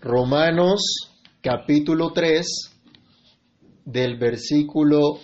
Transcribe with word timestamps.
Romanos 0.00 1.10
capítulo 1.42 2.12
3 2.12 2.46
del 3.84 4.16
versículo 4.16 5.18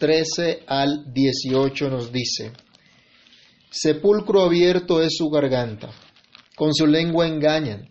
13 0.00 0.64
al 0.66 1.12
18 1.12 1.88
nos 1.90 2.10
dice, 2.10 2.50
Sepulcro 3.70 4.42
abierto 4.42 5.00
es 5.00 5.16
su 5.16 5.30
garganta, 5.30 5.90
con 6.56 6.74
su 6.74 6.88
lengua 6.88 7.28
engañan, 7.28 7.88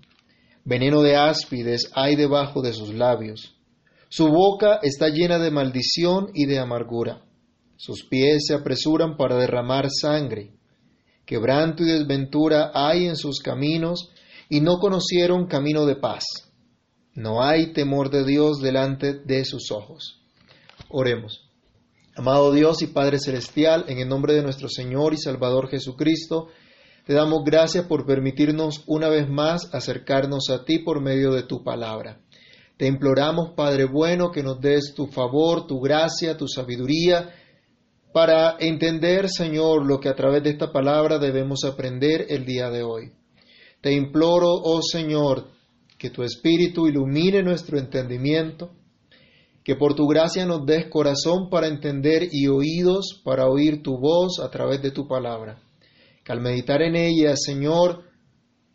veneno 0.66 1.02
de 1.04 1.16
áspides 1.16 1.90
hay 1.96 2.18
debajo 2.18 2.62
de 2.62 2.74
sus 2.74 2.94
labios, 2.94 3.56
su 4.10 4.28
boca 4.28 4.82
está 4.84 5.08
llena 5.08 5.40
de 5.40 5.52
maldición 5.52 6.32
y 6.34 6.48
de 6.48 6.60
amargura, 6.60 7.24
sus 7.78 8.04
pies 8.04 8.44
se 8.48 8.56
apresuran 8.56 9.16
para 9.16 9.38
derramar 9.38 9.88
sangre, 9.90 10.52
quebranto 11.26 11.84
y 11.84 11.86
desventura 11.86 12.72
hay 12.74 13.06
en 13.06 13.16
sus 13.16 13.40
caminos, 13.40 14.10
y 14.50 14.62
no 14.62 14.80
conocieron 14.80 15.46
camino 15.46 15.86
de 15.86 15.96
paz. 15.96 16.26
No 17.14 17.44
hay 17.44 17.72
temor 17.72 18.10
de 18.10 18.26
Dios 18.26 18.60
delante 18.60 19.14
de 19.14 19.46
sus 19.46 19.72
ojos. 19.72 20.22
Oremos. 20.90 21.46
Amado 22.16 22.52
Dios 22.52 22.82
y 22.82 22.88
Padre 22.88 23.20
Celestial, 23.20 23.86
en 23.88 24.00
el 24.00 24.10
nombre 24.10 24.34
de 24.34 24.42
nuestro 24.42 24.68
Señor 24.68 25.14
y 25.14 25.18
Salvador 25.18 25.70
Jesucristo, 25.70 26.48
te 27.06 27.14
damos 27.14 27.44
gracias 27.46 27.86
por 27.86 28.06
permitirnos 28.06 28.84
una 28.88 29.08
vez 29.08 29.30
más 29.30 29.74
acercarnos 29.74 30.50
a 30.50 30.66
ti 30.66 30.80
por 30.80 31.02
medio 31.02 31.32
de 31.32 31.44
tu 31.44 31.64
palabra. 31.64 32.20
Te 32.78 32.88
imploramos, 32.88 33.54
Padre 33.56 33.86
bueno, 33.86 34.32
que 34.32 34.44
nos 34.44 34.60
des 34.60 34.94
tu 34.96 35.08
favor, 35.08 35.68
tu 35.68 35.80
gracia, 35.80 36.38
tu 36.38 36.48
sabiduría, 36.48 37.30
para 38.14 38.58
entender, 38.60 39.30
Señor, 39.30 39.86
lo 39.86 40.00
que 40.00 40.10
a 40.10 40.16
través 40.16 40.44
de 40.44 40.52
esta 40.52 40.72
palabra 40.72 41.20
debemos 41.20 41.64
aprender 41.64 42.26
el 42.30 42.46
día 42.46 42.70
de 42.70 42.84
hoy. 42.84 43.12
Te 43.82 43.94
imploro, 43.94 44.50
oh 44.52 44.82
Señor, 44.82 45.48
que 45.98 46.10
tu 46.10 46.24
Espíritu 46.24 46.88
ilumine 46.88 47.44
nuestro 47.44 47.78
entendimiento, 47.78 48.72
que 49.64 49.76
por 49.76 49.94
tu 49.94 50.08
gracia 50.08 50.46
nos 50.46 50.66
des 50.66 50.88
corazón 50.88 51.50
para 51.50 51.68
entender 51.68 52.28
y 52.32 52.48
oídos 52.48 53.22
para 53.24 53.48
oír 53.48 53.84
tu 53.84 53.98
voz 53.98 54.40
a 54.40 54.50
través 54.50 54.82
de 54.82 54.92
tu 54.92 55.08
palabra. 55.08 55.62
Que 56.24 56.32
al 56.32 56.42
meditar 56.42 56.82
en 56.82 56.96
ella, 56.96 57.36
Señor, 57.36 58.04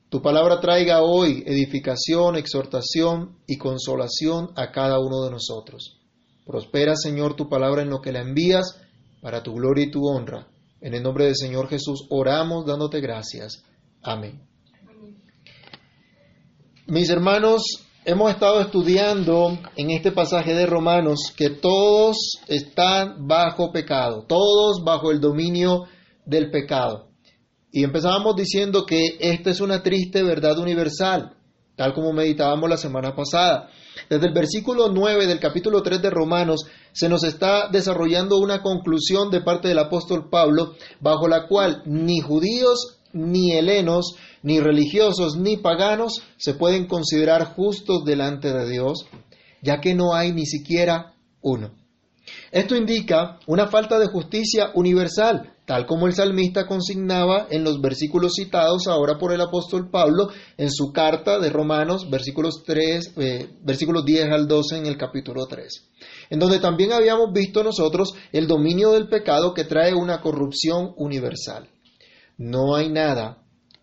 tu 0.08 0.22
palabra 0.22 0.60
traiga 0.60 1.02
hoy 1.02 1.42
edificación, 1.46 2.36
exhortación 2.36 3.38
y 3.46 3.58
consolación 3.58 4.50
a 4.54 4.70
cada 4.70 5.00
uno 5.00 5.24
de 5.24 5.32
nosotros. 5.32 6.00
Prospera, 6.46 6.94
Señor, 6.94 7.34
tu 7.34 7.48
palabra 7.48 7.82
en 7.82 7.90
lo 7.90 8.00
que 8.00 8.12
la 8.12 8.20
envías 8.20 8.80
para 9.20 9.42
tu 9.42 9.54
gloria 9.54 9.86
y 9.86 9.90
tu 9.90 10.06
honra. 10.06 10.46
En 10.80 10.94
el 10.94 11.02
nombre 11.02 11.24
del 11.24 11.34
Señor 11.34 11.68
Jesús 11.68 12.06
oramos 12.10 12.66
dándote 12.66 13.00
gracias. 13.00 13.64
Amén. 14.02 14.53
Mis 16.86 17.08
hermanos, 17.08 17.62
hemos 18.04 18.30
estado 18.30 18.60
estudiando 18.60 19.58
en 19.74 19.90
este 19.90 20.12
pasaje 20.12 20.52
de 20.52 20.66
Romanos 20.66 21.32
que 21.34 21.48
todos 21.48 22.32
están 22.46 23.26
bajo 23.26 23.72
pecado, 23.72 24.26
todos 24.28 24.84
bajo 24.84 25.10
el 25.10 25.18
dominio 25.18 25.84
del 26.26 26.50
pecado. 26.50 27.08
Y 27.72 27.84
empezábamos 27.84 28.36
diciendo 28.36 28.84
que 28.84 29.16
esta 29.18 29.48
es 29.48 29.62
una 29.62 29.82
triste 29.82 30.22
verdad 30.22 30.58
universal, 30.58 31.34
tal 31.74 31.94
como 31.94 32.12
meditábamos 32.12 32.68
la 32.68 32.76
semana 32.76 33.16
pasada. 33.16 33.70
Desde 34.10 34.26
el 34.26 34.34
versículo 34.34 34.90
9 34.90 35.26
del 35.26 35.40
capítulo 35.40 35.82
3 35.82 36.02
de 36.02 36.10
Romanos 36.10 36.66
se 36.92 37.08
nos 37.08 37.24
está 37.24 37.68
desarrollando 37.68 38.36
una 38.36 38.60
conclusión 38.60 39.30
de 39.30 39.40
parte 39.40 39.68
del 39.68 39.78
apóstol 39.78 40.28
Pablo, 40.28 40.74
bajo 41.00 41.28
la 41.28 41.46
cual 41.48 41.82
ni 41.86 42.20
judíos 42.20 42.93
ni 43.14 43.52
helenos, 43.52 44.16
ni 44.42 44.60
religiosos, 44.60 45.36
ni 45.38 45.56
paganos 45.56 46.22
se 46.36 46.54
pueden 46.54 46.86
considerar 46.86 47.54
justos 47.54 48.04
delante 48.04 48.52
de 48.52 48.68
Dios, 48.68 49.06
ya 49.62 49.80
que 49.80 49.94
no 49.94 50.14
hay 50.14 50.32
ni 50.32 50.44
siquiera 50.44 51.14
uno. 51.40 51.70
Esto 52.50 52.76
indica 52.76 53.38
una 53.46 53.66
falta 53.66 53.98
de 53.98 54.06
justicia 54.06 54.70
universal, 54.74 55.52
tal 55.66 55.86
como 55.86 56.06
el 56.06 56.14
salmista 56.14 56.66
consignaba 56.66 57.46
en 57.50 57.64
los 57.64 57.80
versículos 57.80 58.32
citados 58.34 58.86
ahora 58.86 59.18
por 59.18 59.32
el 59.32 59.40
apóstol 59.40 59.90
Pablo 59.90 60.28
en 60.56 60.70
su 60.70 60.92
carta 60.92 61.38
de 61.38 61.50
Romanos, 61.50 62.08
versículos, 62.10 62.62
3, 62.64 63.14
eh, 63.16 63.48
versículos 63.62 64.04
10 64.04 64.26
al 64.30 64.46
12 64.48 64.78
en 64.78 64.86
el 64.86 64.96
capítulo 64.96 65.46
3, 65.46 65.90
en 66.30 66.38
donde 66.38 66.60
también 66.60 66.92
habíamos 66.92 67.32
visto 67.32 67.62
nosotros 67.62 68.14
el 68.32 68.46
dominio 68.46 68.92
del 68.92 69.08
pecado 69.08 69.52
que 69.52 69.64
trae 69.64 69.94
una 69.94 70.20
corrupción 70.20 70.92
universal. 70.96 71.68
No 72.36 72.74
hay 72.74 72.88
nada, 72.88 73.38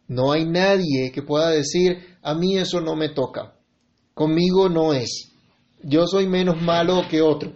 no 0.07 0.31
hay 0.31 0.45
nadie 0.45 1.11
que 1.13 1.21
pueda 1.21 1.49
decir, 1.49 2.17
a 2.21 2.33
mí 2.33 2.57
eso 2.57 2.81
no 2.81 2.95
me 2.95 3.09
toca, 3.09 3.53
conmigo 4.13 4.67
no 4.69 4.93
es, 4.93 5.31
yo 5.83 6.05
soy 6.07 6.27
menos 6.27 6.61
malo 6.61 7.03
que 7.09 7.21
otro. 7.21 7.53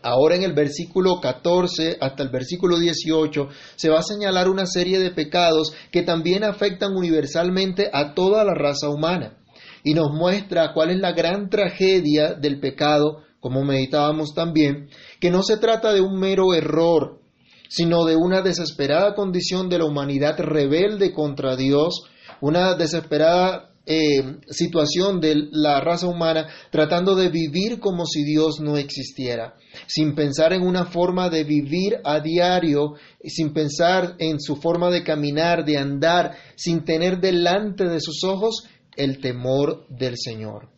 Ahora 0.00 0.36
en 0.36 0.44
el 0.44 0.52
versículo 0.52 1.20
14 1.20 1.98
hasta 2.00 2.22
el 2.22 2.28
versículo 2.28 2.78
18 2.78 3.48
se 3.74 3.88
va 3.90 3.98
a 3.98 4.02
señalar 4.02 4.48
una 4.48 4.64
serie 4.64 5.00
de 5.00 5.10
pecados 5.10 5.74
que 5.90 6.02
también 6.02 6.44
afectan 6.44 6.96
universalmente 6.96 7.90
a 7.92 8.14
toda 8.14 8.44
la 8.44 8.54
raza 8.54 8.88
humana 8.88 9.36
y 9.82 9.94
nos 9.94 10.12
muestra 10.12 10.72
cuál 10.72 10.90
es 10.90 10.98
la 10.98 11.12
gran 11.12 11.50
tragedia 11.50 12.34
del 12.34 12.60
pecado, 12.60 13.22
como 13.40 13.64
meditábamos 13.64 14.34
también, 14.34 14.88
que 15.20 15.30
no 15.30 15.42
se 15.42 15.56
trata 15.56 15.92
de 15.92 16.00
un 16.00 16.18
mero 16.18 16.54
error, 16.54 17.20
sino 17.68 18.04
de 18.04 18.16
una 18.16 18.42
desesperada 18.42 19.14
condición 19.14 19.68
de 19.68 19.78
la 19.78 19.84
humanidad 19.84 20.38
rebelde 20.38 21.12
contra 21.12 21.56
Dios, 21.56 22.02
una 22.40 22.74
desesperada 22.74 23.68
eh, 23.90 24.36
situación 24.50 25.18
de 25.18 25.34
la 25.50 25.80
raza 25.80 26.06
humana 26.06 26.46
tratando 26.70 27.14
de 27.14 27.30
vivir 27.30 27.80
como 27.80 28.04
si 28.04 28.22
Dios 28.22 28.60
no 28.60 28.76
existiera, 28.76 29.54
sin 29.86 30.14
pensar 30.14 30.52
en 30.52 30.62
una 30.62 30.84
forma 30.84 31.30
de 31.30 31.44
vivir 31.44 31.96
a 32.04 32.20
diario, 32.20 32.96
sin 33.24 33.54
pensar 33.54 34.14
en 34.18 34.40
su 34.40 34.56
forma 34.56 34.90
de 34.90 35.04
caminar, 35.04 35.64
de 35.64 35.78
andar, 35.78 36.36
sin 36.54 36.84
tener 36.84 37.18
delante 37.20 37.84
de 37.84 38.00
sus 38.00 38.24
ojos 38.24 38.64
el 38.94 39.20
temor 39.20 39.86
del 39.88 40.16
Señor. 40.18 40.68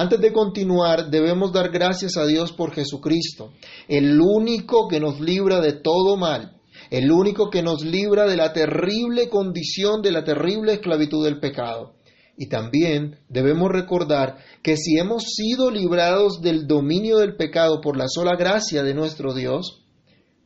Antes 0.00 0.20
de 0.20 0.32
continuar, 0.32 1.10
debemos 1.10 1.52
dar 1.52 1.70
gracias 1.70 2.16
a 2.16 2.24
Dios 2.24 2.52
por 2.52 2.72
Jesucristo, 2.72 3.50
el 3.88 4.20
único 4.20 4.86
que 4.86 5.00
nos 5.00 5.18
libra 5.18 5.60
de 5.60 5.72
todo 5.72 6.16
mal, 6.16 6.60
el 6.88 7.10
único 7.10 7.50
que 7.50 7.64
nos 7.64 7.84
libra 7.84 8.24
de 8.28 8.36
la 8.36 8.52
terrible 8.52 9.28
condición, 9.28 10.00
de 10.00 10.12
la 10.12 10.22
terrible 10.22 10.74
esclavitud 10.74 11.24
del 11.24 11.40
pecado. 11.40 11.94
Y 12.36 12.48
también 12.48 13.18
debemos 13.28 13.72
recordar 13.72 14.36
que 14.62 14.76
si 14.76 14.98
hemos 14.98 15.24
sido 15.34 15.68
librados 15.68 16.42
del 16.42 16.68
dominio 16.68 17.18
del 17.18 17.34
pecado 17.34 17.80
por 17.80 17.96
la 17.96 18.06
sola 18.06 18.36
gracia 18.36 18.84
de 18.84 18.94
nuestro 18.94 19.34
Dios, 19.34 19.84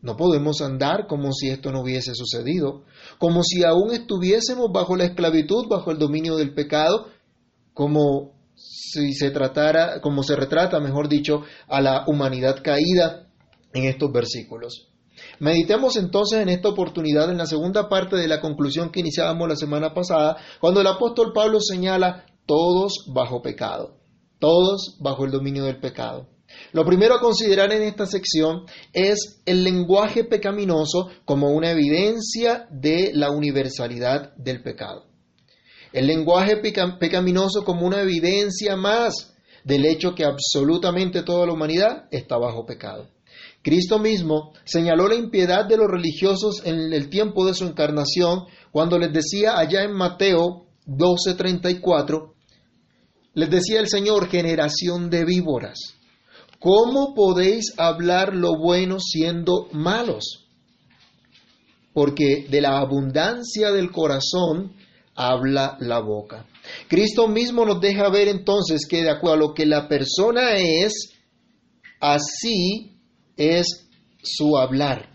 no 0.00 0.16
podemos 0.16 0.62
andar 0.62 1.06
como 1.06 1.30
si 1.34 1.50
esto 1.50 1.72
no 1.72 1.82
hubiese 1.82 2.14
sucedido, 2.14 2.84
como 3.18 3.42
si 3.42 3.64
aún 3.64 3.92
estuviésemos 3.92 4.72
bajo 4.72 4.96
la 4.96 5.04
esclavitud, 5.04 5.66
bajo 5.68 5.90
el 5.90 5.98
dominio 5.98 6.36
del 6.36 6.54
pecado, 6.54 7.08
como 7.74 8.40
si 8.62 9.14
se 9.14 9.30
tratara, 9.30 10.00
como 10.00 10.22
se 10.22 10.36
retrata, 10.36 10.78
mejor 10.78 11.08
dicho, 11.08 11.42
a 11.66 11.80
la 11.80 12.04
humanidad 12.06 12.62
caída 12.62 13.26
en 13.72 13.84
estos 13.84 14.12
versículos. 14.12 14.88
Meditemos 15.38 15.96
entonces 15.96 16.40
en 16.40 16.48
esta 16.48 16.68
oportunidad 16.68 17.30
en 17.30 17.38
la 17.38 17.46
segunda 17.46 17.88
parte 17.88 18.16
de 18.16 18.28
la 18.28 18.40
conclusión 18.40 18.90
que 18.90 19.00
iniciábamos 19.00 19.48
la 19.48 19.56
semana 19.56 19.94
pasada, 19.94 20.36
cuando 20.60 20.80
el 20.80 20.86
apóstol 20.86 21.32
Pablo 21.34 21.58
señala 21.60 22.26
todos 22.46 23.06
bajo 23.12 23.42
pecado, 23.42 23.98
todos 24.38 24.96
bajo 25.00 25.24
el 25.24 25.30
dominio 25.30 25.64
del 25.64 25.80
pecado. 25.80 26.28
Lo 26.72 26.84
primero 26.84 27.14
a 27.14 27.20
considerar 27.20 27.72
en 27.72 27.82
esta 27.82 28.06
sección 28.06 28.66
es 28.92 29.42
el 29.46 29.64
lenguaje 29.64 30.24
pecaminoso 30.24 31.08
como 31.24 31.48
una 31.48 31.70
evidencia 31.70 32.66
de 32.70 33.10
la 33.14 33.30
universalidad 33.30 34.34
del 34.36 34.62
pecado 34.62 35.11
el 35.92 36.06
lenguaje 36.06 36.56
pecaminoso 36.56 37.64
como 37.64 37.86
una 37.86 38.00
evidencia 38.00 38.76
más 38.76 39.34
del 39.64 39.84
hecho 39.84 40.14
que 40.14 40.24
absolutamente 40.24 41.22
toda 41.22 41.46
la 41.46 41.52
humanidad 41.52 42.08
está 42.10 42.36
bajo 42.36 42.66
pecado. 42.66 43.08
Cristo 43.62 43.98
mismo 43.98 44.52
señaló 44.64 45.06
la 45.06 45.14
impiedad 45.14 45.64
de 45.64 45.76
los 45.76 45.88
religiosos 45.88 46.62
en 46.64 46.92
el 46.92 47.08
tiempo 47.08 47.46
de 47.46 47.54
su 47.54 47.64
encarnación 47.64 48.46
cuando 48.72 48.98
les 48.98 49.12
decía 49.12 49.58
allá 49.58 49.84
en 49.84 49.92
Mateo 49.92 50.66
12:34, 50.86 52.32
les 53.34 53.50
decía 53.50 53.80
el 53.80 53.88
Señor, 53.88 54.28
generación 54.28 55.10
de 55.10 55.24
víboras, 55.24 55.78
¿cómo 56.58 57.14
podéis 57.14 57.72
hablar 57.78 58.34
lo 58.34 58.58
bueno 58.58 58.98
siendo 58.98 59.68
malos? 59.72 60.48
Porque 61.92 62.46
de 62.48 62.60
la 62.60 62.78
abundancia 62.78 63.70
del 63.70 63.90
corazón 63.90 64.72
habla 65.14 65.76
la 65.80 66.00
boca. 66.00 66.46
Cristo 66.88 67.28
mismo 67.28 67.64
nos 67.64 67.80
deja 67.80 68.08
ver 68.10 68.28
entonces 68.28 68.86
que 68.88 69.02
de 69.02 69.10
acuerdo 69.10 69.34
a 69.34 69.48
lo 69.48 69.54
que 69.54 69.66
la 69.66 69.88
persona 69.88 70.56
es, 70.56 71.10
así 72.00 72.98
es 73.36 73.88
su 74.22 74.56
hablar. 74.56 75.10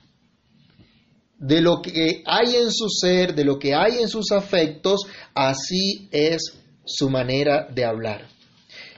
De 1.39 1.61
lo 1.61 1.81
que 1.81 2.23
hay 2.25 2.55
en 2.55 2.71
su 2.71 2.89
ser, 2.89 3.35
de 3.35 3.45
lo 3.45 3.59
que 3.59 3.75
hay 3.75 3.99
en 3.99 4.09
sus 4.09 4.31
afectos, 4.31 5.01
así 5.35 6.09
es 6.11 6.57
su 6.85 7.09
manera 7.09 7.67
de 7.73 7.85
hablar. 7.85 8.27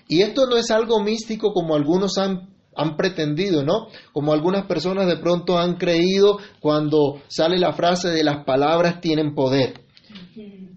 Y 0.07 0.21
esto 0.21 0.47
no 0.47 0.57
es 0.57 0.71
algo 0.71 1.03
místico 1.03 1.53
como 1.53 1.75
algunos 1.75 2.17
han, 2.17 2.49
han, 2.75 2.95
pretendido, 2.95 3.63
¿no? 3.63 3.87
Como 4.13 4.33
algunas 4.33 4.65
personas 4.65 5.05
de 5.07 5.17
pronto 5.17 5.57
han 5.57 5.75
creído 5.75 6.39
cuando 6.61 7.21
sale 7.27 7.59
la 7.59 7.73
frase 7.73 8.09
de 8.09 8.23
las 8.23 8.45
palabras 8.45 9.01
tienen 9.01 9.35
poder. 9.35 9.88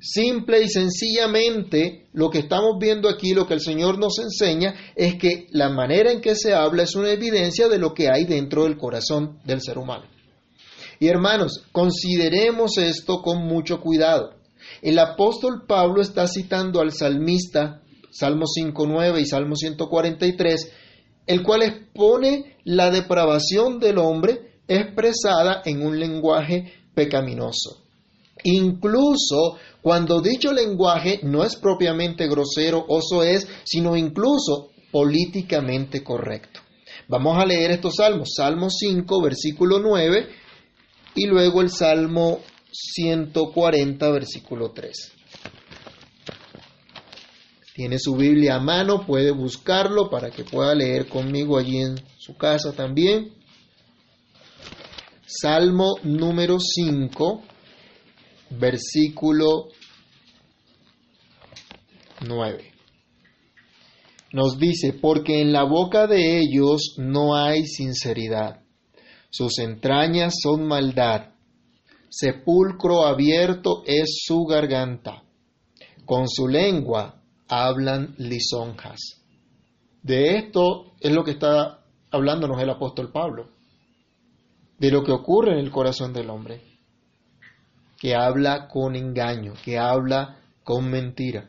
Simple 0.01 0.63
y 0.63 0.69
sencillamente 0.69 2.07
lo 2.13 2.31
que 2.31 2.41
estamos 2.41 2.77
viendo 2.79 3.09
aquí, 3.09 3.33
lo 3.33 3.47
que 3.47 3.55
el 3.55 3.61
Señor 3.61 3.99
nos 3.99 4.19
enseña, 4.19 4.75
es 4.95 5.17
que 5.17 5.47
la 5.51 5.71
manera 5.71 6.13
en 6.13 6.21
que 6.21 6.35
se 6.35 6.55
habla 6.55 6.83
es 6.83 6.95
una 6.95 7.11
evidencia 7.11 7.69
de 7.69 7.79
lo 7.79 7.95
que 7.95 8.11
hay 8.11 8.25
dentro 8.25 8.65
del 8.65 8.77
corazón 8.77 9.39
del 9.45 9.61
ser 9.61 9.79
humano. 9.79 10.05
Y 11.01 11.09
hermanos, 11.09 11.65
consideremos 11.73 12.79
esto 12.79 13.23
con 13.23 13.47
mucho 13.47 13.81
cuidado. 13.81 14.35
El 14.83 14.99
apóstol 14.99 15.65
Pablo 15.67 16.01
está 16.01 16.27
citando 16.29 16.81
al 16.81 16.93
salmista, 16.93 17.83
Salmo 18.11 18.45
5.9 18.45 19.21
y 19.21 19.27
Salmo 19.27 19.57
143, 19.57 20.73
el 21.27 21.43
cual 21.43 21.63
expone 21.63 22.57
la 22.65 22.91
depravación 22.91 23.81
del 23.81 23.99
hombre 23.99 24.61
expresada 24.69 25.63
en 25.65 25.85
un 25.85 25.99
lenguaje 25.99 26.73
pecaminoso. 26.95 27.82
Incluso 28.45 29.57
cuando 29.81 30.21
dicho 30.21 30.53
lenguaje 30.53 31.21
no 31.23 31.45
es 31.45 31.57
propiamente 31.57 32.29
grosero 32.29 32.85
o 32.89 33.01
soez, 33.01 33.47
sino 33.65 33.97
incluso 33.97 34.71
políticamente 34.91 36.03
correcto. 36.03 36.61
Vamos 37.09 37.37
a 37.39 37.47
leer 37.47 37.73
estos 37.73 37.97
salmos. 37.97 38.31
Salmo 38.37 38.71
5, 38.71 39.23
versículo 39.23 39.79
9 39.81 40.29
y 41.15 41.27
luego 41.27 41.61
el 41.61 41.71
Salmo 41.71 42.41
140, 42.71 44.11
versículo 44.11 44.71
3. 44.71 45.13
Tiene 47.75 47.99
su 47.99 48.17
Biblia 48.17 48.57
a 48.57 48.61
mano, 48.61 49.07
puede 49.07 49.31
buscarlo 49.31 50.11
para 50.11 50.31
que 50.31 50.45
pueda 50.45 50.75
leer 50.75 51.09
conmigo 51.09 51.59
allí 51.59 51.79
en 51.79 52.03
su 52.19 52.37
casa 52.37 52.73
también. 52.73 53.33
Salmo 55.27 55.95
número 56.03 56.59
5, 56.61 57.43
versículo 58.59 59.69
9. 62.21 62.73
Nos 64.33 64.59
dice, 64.59 64.95
porque 64.95 65.41
en 65.41 65.53
la 65.53 65.65
boca 65.65 66.07
de 66.07 66.39
ellos 66.39 66.95
no 66.97 67.37
hay 67.37 67.67
sinceridad, 67.67 68.63
sus 69.31 69.59
entrañas 69.59 70.35
son 70.43 70.67
maldad, 70.67 71.33
sepulcro 72.09 73.05
abierto 73.05 73.83
es 73.87 74.23
su 74.25 74.45
garganta, 74.45 75.23
con 76.07 76.29
su 76.29 76.49
lengua 76.49 77.23
hablan 77.49 78.15
lisonjas. 78.19 79.23
De 80.03 80.37
esto 80.37 80.95
es 81.01 81.13
lo 81.13 81.25
que 81.25 81.33
está 81.33 81.85
hablándonos 82.11 82.61
el 82.61 82.71
apóstol 82.71 83.13
Pablo, 83.13 83.51
de 84.79 84.91
lo 84.91 85.05
que 85.05 85.13
ocurre 85.13 85.53
en 85.53 85.59
el 85.59 85.71
corazón 85.71 86.13
del 86.13 86.31
hombre 86.31 86.72
que 88.03 88.17
habla 88.17 88.67
con 88.67 88.97
engaño, 88.97 89.53
que 89.65 89.79
habla 89.79 90.37
con 90.65 90.91
mentira. 90.91 91.49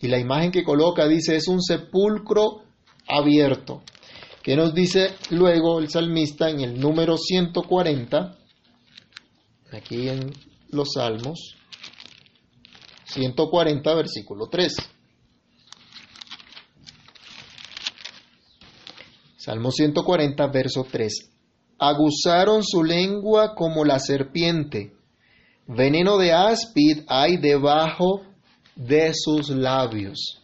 Y 0.00 0.08
la 0.08 0.18
imagen 0.18 0.50
que 0.50 0.64
coloca 0.64 1.06
dice 1.06 1.36
es 1.36 1.46
un 1.46 1.62
sepulcro 1.62 2.64
abierto. 3.06 3.84
que 4.42 4.56
nos 4.56 4.74
dice 4.74 5.14
luego 5.30 5.78
el 5.78 5.88
salmista 5.88 6.50
en 6.50 6.62
el 6.62 6.80
número 6.80 7.16
140? 7.16 8.36
Aquí 9.70 10.08
en 10.08 10.32
los 10.70 10.94
Salmos. 10.94 11.54
140, 13.04 13.94
versículo 13.94 14.48
3. 14.48 14.74
Salmo 19.36 19.70
140, 19.70 20.44
verso 20.48 20.84
3. 20.90 21.30
Aguzaron 21.78 22.64
su 22.64 22.82
lengua 22.82 23.54
como 23.54 23.84
la 23.84 24.00
serpiente 24.00 24.96
Veneno 25.66 26.18
de 26.18 26.32
áspid 26.32 27.04
hay 27.06 27.36
debajo 27.36 28.22
de 28.74 29.12
sus 29.14 29.50
labios. 29.50 30.40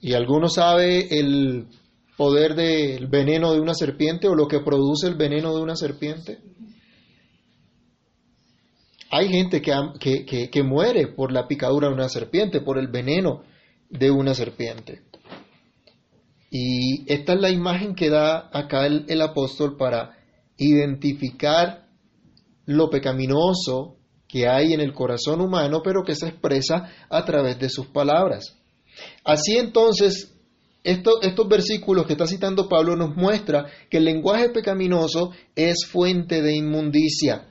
¿Y 0.00 0.14
alguno 0.14 0.48
sabe 0.48 1.18
el 1.18 1.68
poder 2.16 2.54
del 2.54 3.06
veneno 3.06 3.52
de 3.52 3.60
una 3.60 3.74
serpiente 3.74 4.28
o 4.28 4.34
lo 4.34 4.48
que 4.48 4.60
produce 4.60 5.06
el 5.06 5.14
veneno 5.14 5.54
de 5.54 5.62
una 5.62 5.76
serpiente? 5.76 6.38
Hay 9.10 9.28
gente 9.28 9.60
que, 9.60 10.48
que, 10.50 10.62
muere 10.62 11.08
por 11.08 11.32
la 11.32 11.46
picadura 11.46 11.88
de 11.88 11.94
una 11.94 12.08
serpiente, 12.08 12.62
por 12.62 12.78
el 12.78 12.88
veneno 12.88 13.42
de 13.90 14.10
una 14.10 14.34
serpiente. 14.34 15.02
Y 16.50 17.04
esta 17.12 17.34
es 17.34 17.40
la 17.40 17.50
imagen 17.50 17.94
que 17.94 18.08
da 18.08 18.48
acá 18.52 18.86
el 18.86 19.20
apóstol 19.20 19.76
para 19.76 20.16
identificar 20.56 21.81
lo 22.66 22.90
pecaminoso 22.90 23.96
que 24.28 24.48
hay 24.48 24.72
en 24.72 24.80
el 24.80 24.94
corazón 24.94 25.40
humano, 25.40 25.80
pero 25.84 26.02
que 26.02 26.14
se 26.14 26.28
expresa 26.28 26.90
a 27.10 27.24
través 27.24 27.58
de 27.58 27.68
sus 27.68 27.88
palabras. 27.88 28.56
Así 29.24 29.56
entonces, 29.56 30.34
estos 30.84 31.48
versículos 31.48 32.06
que 32.06 32.14
está 32.14 32.26
citando 32.26 32.68
Pablo 32.68 32.96
nos 32.96 33.14
muestra 33.14 33.66
que 33.90 33.98
el 33.98 34.04
lenguaje 34.04 34.48
pecaminoso 34.50 35.30
es 35.54 35.86
fuente 35.86 36.42
de 36.42 36.56
inmundicia, 36.56 37.48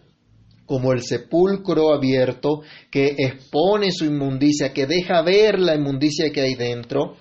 como 0.66 0.92
el 0.92 1.02
sepulcro 1.02 1.94
abierto 1.94 2.62
que 2.90 3.16
expone 3.18 3.92
su 3.92 4.06
inmundicia, 4.06 4.74
que 4.74 4.86
deja 4.86 5.22
ver 5.22 5.60
la 5.60 5.76
inmundicia 5.76 6.32
que 6.32 6.42
hay 6.42 6.56
dentro, 6.56 7.16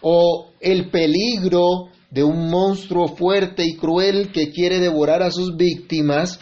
o 0.00 0.50
el 0.60 0.90
peligro 0.90 1.90
de 2.10 2.24
un 2.24 2.50
monstruo 2.50 3.08
fuerte 3.08 3.64
y 3.64 3.76
cruel 3.76 4.32
que 4.32 4.50
quiere 4.50 4.80
devorar 4.80 5.22
a 5.22 5.30
sus 5.30 5.56
víctimas, 5.56 6.40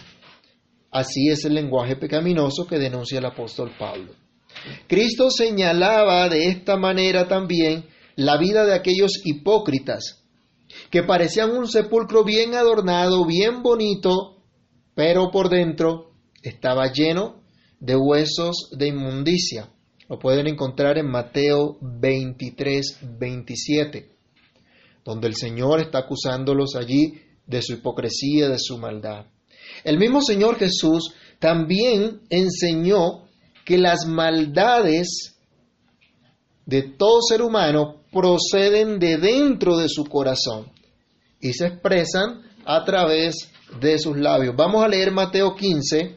Así 0.91 1.29
es 1.29 1.45
el 1.45 1.55
lenguaje 1.55 1.97
pecaminoso 1.97 2.67
que 2.67 2.79
denuncia 2.79 3.19
el 3.19 3.27
apóstol 3.27 3.71
Pablo. 3.79 4.13
Cristo 4.89 5.31
señalaba 5.31 6.29
de 6.29 6.49
esta 6.49 6.77
manera 6.77 7.29
también 7.29 7.85
la 8.17 8.37
vida 8.39 8.65
de 8.65 8.75
aquellos 8.75 9.21
hipócritas, 9.25 10.25
que 10.91 11.03
parecían 11.03 11.53
un 11.53 11.69
sepulcro 11.69 12.25
bien 12.25 12.55
adornado, 12.55 13.25
bien 13.25 13.63
bonito, 13.63 14.43
pero 14.95 15.31
por 15.31 15.49
dentro 15.49 16.13
estaba 16.43 16.93
lleno 16.93 17.43
de 17.79 17.97
huesos 17.97 18.71
de 18.77 18.89
inmundicia. 18.89 19.71
Lo 20.09 20.19
pueden 20.19 20.49
encontrar 20.49 20.99
en 20.99 21.09
Mateo 21.09 21.79
23, 21.81 22.99
27, 23.19 24.11
donde 25.05 25.29
el 25.29 25.37
Señor 25.37 25.81
está 25.81 26.01
acusándolos 26.01 26.75
allí 26.75 27.23
de 27.47 27.63
su 27.63 27.75
hipocresía, 27.75 28.49
de 28.49 28.59
su 28.59 28.77
maldad. 28.77 29.27
El 29.85 29.99
mismo 29.99 30.23
Señor 30.23 30.59
Jesús 30.59 31.15
también 31.39 32.21
enseñó 32.29 33.27
que 33.65 33.79
las 33.79 34.07
maldades 34.07 35.37
de 36.67 36.83
todo 36.83 37.23
ser 37.23 37.43
humano 37.43 38.03
proceden 38.13 38.99
de 38.99 39.17
dentro 39.17 39.77
de 39.77 39.89
su 39.89 40.05
corazón 40.05 40.71
y 41.41 41.53
se 41.53 41.67
expresan 41.67 42.43
a 42.65 42.85
través 42.85 43.51
de 43.81 43.99
sus 43.99 44.17
labios. 44.17 44.55
Vamos 44.57 44.85
a 44.85 44.89
leer 44.89 45.13
Mateo 45.13 45.55
15, 45.55 46.17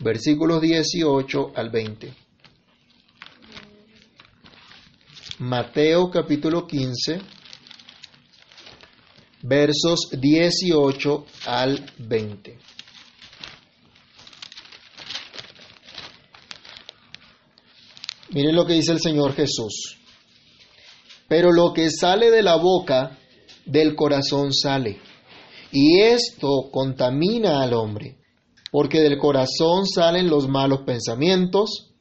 versículos 0.00 0.60
18 0.60 1.52
al 1.54 1.70
20. 1.70 2.14
Mateo 5.38 6.10
capítulo 6.10 6.66
15, 6.66 7.20
versos 9.42 10.10
18 10.12 11.26
al 11.46 11.84
20. 11.98 12.58
Miren 18.32 18.56
lo 18.56 18.64
que 18.64 18.72
dice 18.72 18.92
el 18.92 19.00
Señor 19.00 19.34
Jesús. 19.34 19.98
Pero 21.28 21.52
lo 21.52 21.74
que 21.74 21.90
sale 21.90 22.30
de 22.30 22.42
la 22.42 22.56
boca, 22.56 23.18
del 23.66 23.94
corazón 23.94 24.54
sale. 24.54 25.00
Y 25.70 26.00
esto 26.00 26.70
contamina 26.70 27.62
al 27.62 27.74
hombre, 27.74 28.18
porque 28.70 29.00
del 29.00 29.18
corazón 29.18 29.86
salen 29.86 30.30
los 30.30 30.48
malos 30.48 30.80
pensamientos, 30.86 31.92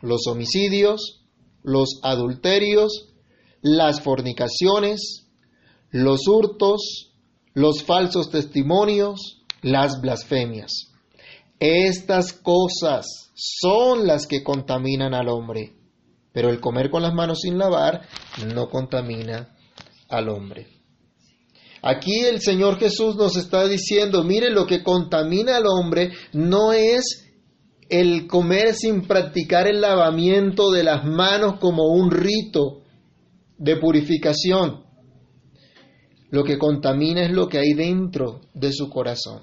los 0.00 0.28
homicidios, 0.28 1.24
los 1.62 1.98
adulterios, 2.02 3.08
las 3.60 4.00
fornicaciones, 4.00 5.26
los 5.90 6.28
hurtos, 6.28 7.12
los 7.52 7.82
falsos 7.82 8.30
testimonios, 8.30 9.42
las 9.60 10.00
blasfemias. 10.00 10.92
Estas 11.58 12.32
cosas 12.32 13.06
son 13.34 14.06
las 14.06 14.28
que 14.28 14.44
contaminan 14.44 15.14
al 15.14 15.28
hombre 15.28 15.79
pero 16.32 16.50
el 16.50 16.60
comer 16.60 16.90
con 16.90 17.02
las 17.02 17.14
manos 17.14 17.40
sin 17.42 17.58
lavar 17.58 18.02
no 18.54 18.68
contamina 18.68 19.56
al 20.08 20.28
hombre. 20.28 20.66
Aquí 21.82 22.20
el 22.20 22.40
Señor 22.40 22.78
Jesús 22.78 23.16
nos 23.16 23.36
está 23.36 23.66
diciendo, 23.66 24.22
mire, 24.22 24.50
lo 24.50 24.66
que 24.66 24.82
contamina 24.82 25.56
al 25.56 25.64
hombre 25.66 26.12
no 26.32 26.72
es 26.72 27.26
el 27.88 28.26
comer 28.26 28.74
sin 28.74 29.02
practicar 29.02 29.66
el 29.66 29.80
lavamiento 29.80 30.70
de 30.70 30.84
las 30.84 31.04
manos 31.04 31.58
como 31.58 31.88
un 31.88 32.10
rito 32.10 32.82
de 33.56 33.76
purificación. 33.76 34.84
Lo 36.30 36.44
que 36.44 36.58
contamina 36.58 37.24
es 37.24 37.32
lo 37.32 37.48
que 37.48 37.58
hay 37.58 37.72
dentro 37.72 38.42
de 38.54 38.72
su 38.72 38.88
corazón. 38.88 39.42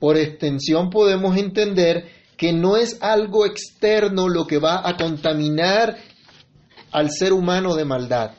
Por 0.00 0.16
extensión 0.16 0.90
podemos 0.90 1.36
entender 1.36 2.08
que 2.42 2.52
no 2.52 2.76
es 2.76 3.00
algo 3.00 3.46
externo 3.46 4.28
lo 4.28 4.48
que 4.48 4.58
va 4.58 4.82
a 4.84 4.96
contaminar 4.96 5.96
al 6.90 7.08
ser 7.12 7.32
humano 7.32 7.76
de 7.76 7.84
maldad. 7.84 8.32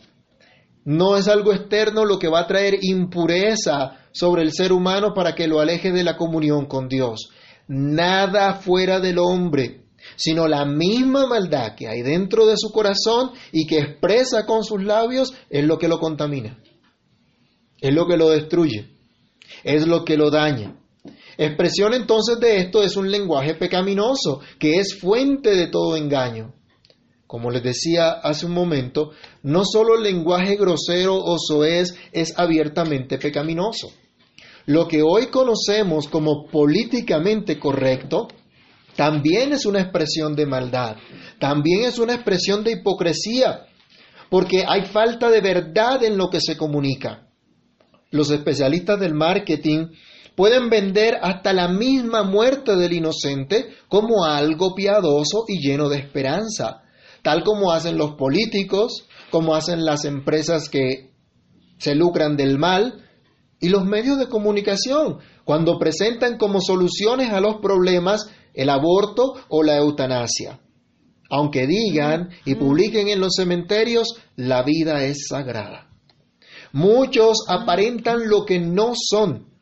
No 0.84 1.16
es 1.16 1.30
algo 1.30 1.54
externo 1.54 2.04
lo 2.04 2.20
que 2.20 2.28
va 2.28 2.42
a 2.42 2.48
traer 2.48 2.80
impureza 2.82 4.02
sobre 4.12 4.42
el 4.42 4.52
ser 4.52 4.74
humano 4.74 5.14
para 5.14 5.34
que 5.36 5.48
lo 5.48 5.62
aleje 5.62 5.94
de 5.94 6.04
la 6.04 6.18
comunión 6.18 6.66
con 6.66 6.90
Dios. 6.90 7.30
Nada 7.70 8.56
fuera 8.56 9.00
del 9.00 9.20
hombre, 9.20 9.86
sino 10.18 10.50
la 10.50 10.66
misma 10.66 11.26
maldad 11.26 11.74
que 11.74 11.88
hay 11.88 12.02
dentro 12.02 12.46
de 12.46 12.58
su 12.58 12.74
corazón 12.74 13.32
y 13.54 13.66
que 13.66 13.80
expresa 13.80 14.46
con 14.46 14.66
sus 14.66 14.84
labios 14.84 15.34
es 15.50 15.64
lo 15.64 15.78
que 15.78 15.88
lo 15.88 16.00
contamina. 16.00 16.60
Es 17.80 17.94
lo 17.94 18.06
que 18.06 18.18
lo 18.18 18.32
destruye. 18.32 18.86
Es 19.64 19.88
lo 19.88 20.04
que 20.04 20.18
lo 20.18 20.30
daña. 20.30 20.76
Expresión 21.38 21.94
entonces 21.94 22.40
de 22.40 22.58
esto 22.58 22.84
es 22.84 22.96
un 22.96 23.10
lenguaje 23.10 23.56
pecaminoso, 23.56 24.42
que 24.60 24.80
es 24.80 25.00
fuente 25.00 25.56
de 25.56 25.68
todo 25.68 25.96
engaño. 25.96 26.54
Como 27.26 27.50
les 27.50 27.64
decía 27.64 28.12
hace 28.12 28.46
un 28.46 28.54
momento, 28.54 29.12
no 29.42 29.66
solo 29.66 29.96
el 29.96 30.04
lenguaje 30.04 30.56
grosero 30.56 31.16
o 31.16 31.38
soez 31.40 31.96
es 32.12 32.38
abiertamente 32.38 33.18
pecaminoso. 33.18 33.92
Lo 34.66 34.88
que 34.88 35.02
hoy 35.02 35.28
conocemos 35.28 36.08
como 36.08 36.46
políticamente 36.46 37.60
correcto 37.60 38.28
también 38.96 39.52
es 39.52 39.66
una 39.66 39.82
expresión 39.82 40.36
de 40.36 40.46
maldad, 40.46 40.98
también 41.40 41.86
es 41.86 41.98
una 41.98 42.14
expresión 42.14 42.64
de 42.64 42.74
hipocresía, 42.74 43.66
porque 44.30 44.64
hay 44.68 44.86
falta 44.86 45.30
de 45.32 45.42
verdad 45.42 46.04
en 46.04 46.18
lo 46.18 46.30
que 46.30 46.40
se 46.40 46.56
comunica. 46.56 47.28
Los 48.12 48.30
especialistas 48.30 49.00
del 49.00 49.16
marketing 49.16 49.88
pueden 50.36 50.70
vender 50.70 51.18
hasta 51.22 51.54
la 51.54 51.68
misma 51.68 52.24
muerte 52.24 52.76
del 52.76 52.94
inocente 52.94 53.68
como 53.88 54.26
algo 54.26 54.74
piadoso 54.74 55.46
y 55.48 55.60
lleno 55.60 55.90
de 55.90 55.98
esperanza, 55.98 56.84
tal 57.22 57.44
como 57.44 57.72
hacen 57.72 57.98
los 57.98 58.16
políticos, 58.16 59.08
como 59.30 59.56
hacen 59.56 59.86
las 59.86 60.06
empresas 60.06 60.70
que 60.70 61.14
se 61.78 61.96
lucran 61.96 62.36
del 62.38 62.58
mal 62.58 63.04
y 63.60 63.70
los 63.70 63.86
medios 63.86 64.18
de 64.18 64.28
comunicación, 64.28 65.20
cuando 65.46 65.78
presentan 65.78 66.38
como 66.38 66.60
soluciones 66.62 67.32
a 67.32 67.40
los 67.40 67.58
problemas 67.62 68.30
el 68.54 68.70
aborto 68.70 69.36
o 69.50 69.64
la 69.64 69.78
eutanasia. 69.78 70.60
Aunque 71.30 71.66
digan 71.66 72.30
y 72.46 72.56
publiquen 72.56 73.08
en 73.08 73.20
los 73.20 73.36
cementerios, 73.36 74.16
la 74.36 74.64
vida 74.64 75.04
es 75.06 75.28
sagrada. 75.28 75.90
Muchos 76.74 77.46
aparentan 77.48 78.28
lo 78.30 78.46
que 78.46 78.60
no 78.60 78.94
son 78.96 79.53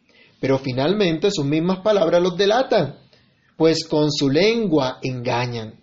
pero 0.42 0.58
finalmente 0.58 1.30
sus 1.32 1.46
mismas 1.46 1.80
palabras 1.82 2.22
los 2.22 2.36
delatan, 2.36 2.96
pues 3.56 3.88
con 3.88 4.12
su 4.12 4.28
lengua 4.28 4.98
engañan. 5.04 5.80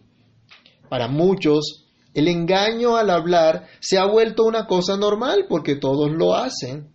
Para 0.90 1.06
muchos, 1.06 1.86
el 2.12 2.26
engaño 2.26 2.96
al 2.96 3.10
hablar 3.10 3.68
se 3.78 3.98
ha 3.98 4.04
vuelto 4.04 4.44
una 4.44 4.66
cosa 4.66 4.96
normal 4.96 5.46
porque 5.48 5.76
todos 5.76 6.10
lo 6.10 6.34
hacen. 6.34 6.92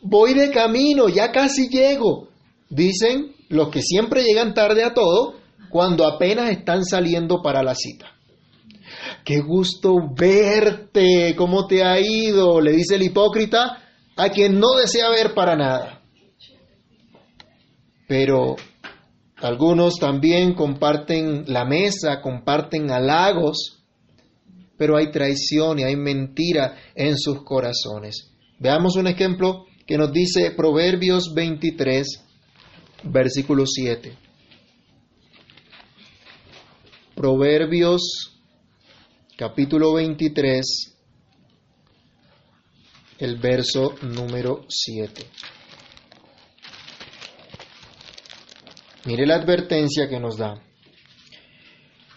Voy 0.00 0.34
de 0.34 0.52
camino, 0.52 1.08
ya 1.08 1.32
casi 1.32 1.68
llego, 1.68 2.28
dicen 2.70 3.34
los 3.48 3.70
que 3.70 3.82
siempre 3.82 4.22
llegan 4.22 4.54
tarde 4.54 4.84
a 4.84 4.94
todo 4.94 5.34
cuando 5.68 6.06
apenas 6.06 6.50
están 6.50 6.84
saliendo 6.84 7.42
para 7.42 7.64
la 7.64 7.74
cita. 7.74 8.06
Qué 9.24 9.40
gusto 9.40 9.96
verte, 10.16 11.34
cómo 11.36 11.66
te 11.66 11.82
ha 11.82 11.98
ido, 11.98 12.60
le 12.60 12.70
dice 12.70 12.94
el 12.94 13.02
hipócrita 13.02 13.82
a 14.14 14.28
quien 14.28 14.60
no 14.60 14.76
desea 14.76 15.10
ver 15.10 15.34
para 15.34 15.56
nada 15.56 15.95
pero 18.06 18.56
algunos 19.36 19.96
también 19.98 20.54
comparten 20.54 21.44
la 21.46 21.64
mesa, 21.64 22.20
comparten 22.20 22.90
halagos, 22.90 23.84
pero 24.76 24.96
hay 24.96 25.10
traición 25.10 25.78
y 25.78 25.84
hay 25.84 25.96
mentira 25.96 26.76
en 26.94 27.18
sus 27.18 27.42
corazones. 27.42 28.30
Veamos 28.58 28.96
un 28.96 29.06
ejemplo 29.06 29.66
que 29.86 29.98
nos 29.98 30.12
dice 30.12 30.50
Proverbios 30.52 31.32
23, 31.34 32.24
versículo 33.04 33.66
7. 33.66 34.16
Proverbios 37.14 38.36
capítulo 39.36 39.94
23, 39.94 40.96
el 43.18 43.36
verso 43.36 43.94
número 44.02 44.64
7. 44.68 45.26
Mire 49.06 49.24
la 49.24 49.36
advertencia 49.36 50.08
que 50.08 50.18
nos 50.18 50.36
da. 50.36 50.60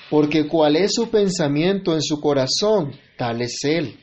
Porque 0.10 0.48
cuál 0.48 0.76
es 0.76 0.94
su 0.96 1.10
pensamiento 1.10 1.94
en 1.94 2.02
su 2.02 2.20
corazón, 2.20 2.92
tal 3.16 3.42
es 3.42 3.60
él. 3.64 4.00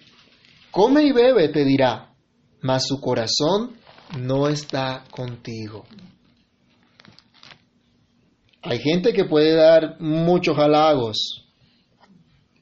Come 0.71 1.05
y 1.05 1.13
bebe, 1.13 1.49
te 1.49 1.65
dirá, 1.65 2.15
mas 2.63 2.87
su 2.87 3.01
corazón 3.01 3.77
no 4.21 4.49
está 4.49 5.05
contigo. 5.11 5.85
Hay 8.63 8.79
gente 8.79 9.13
que 9.13 9.25
puede 9.25 9.55
dar 9.55 10.01
muchos 10.01 10.57
halagos, 10.59 11.47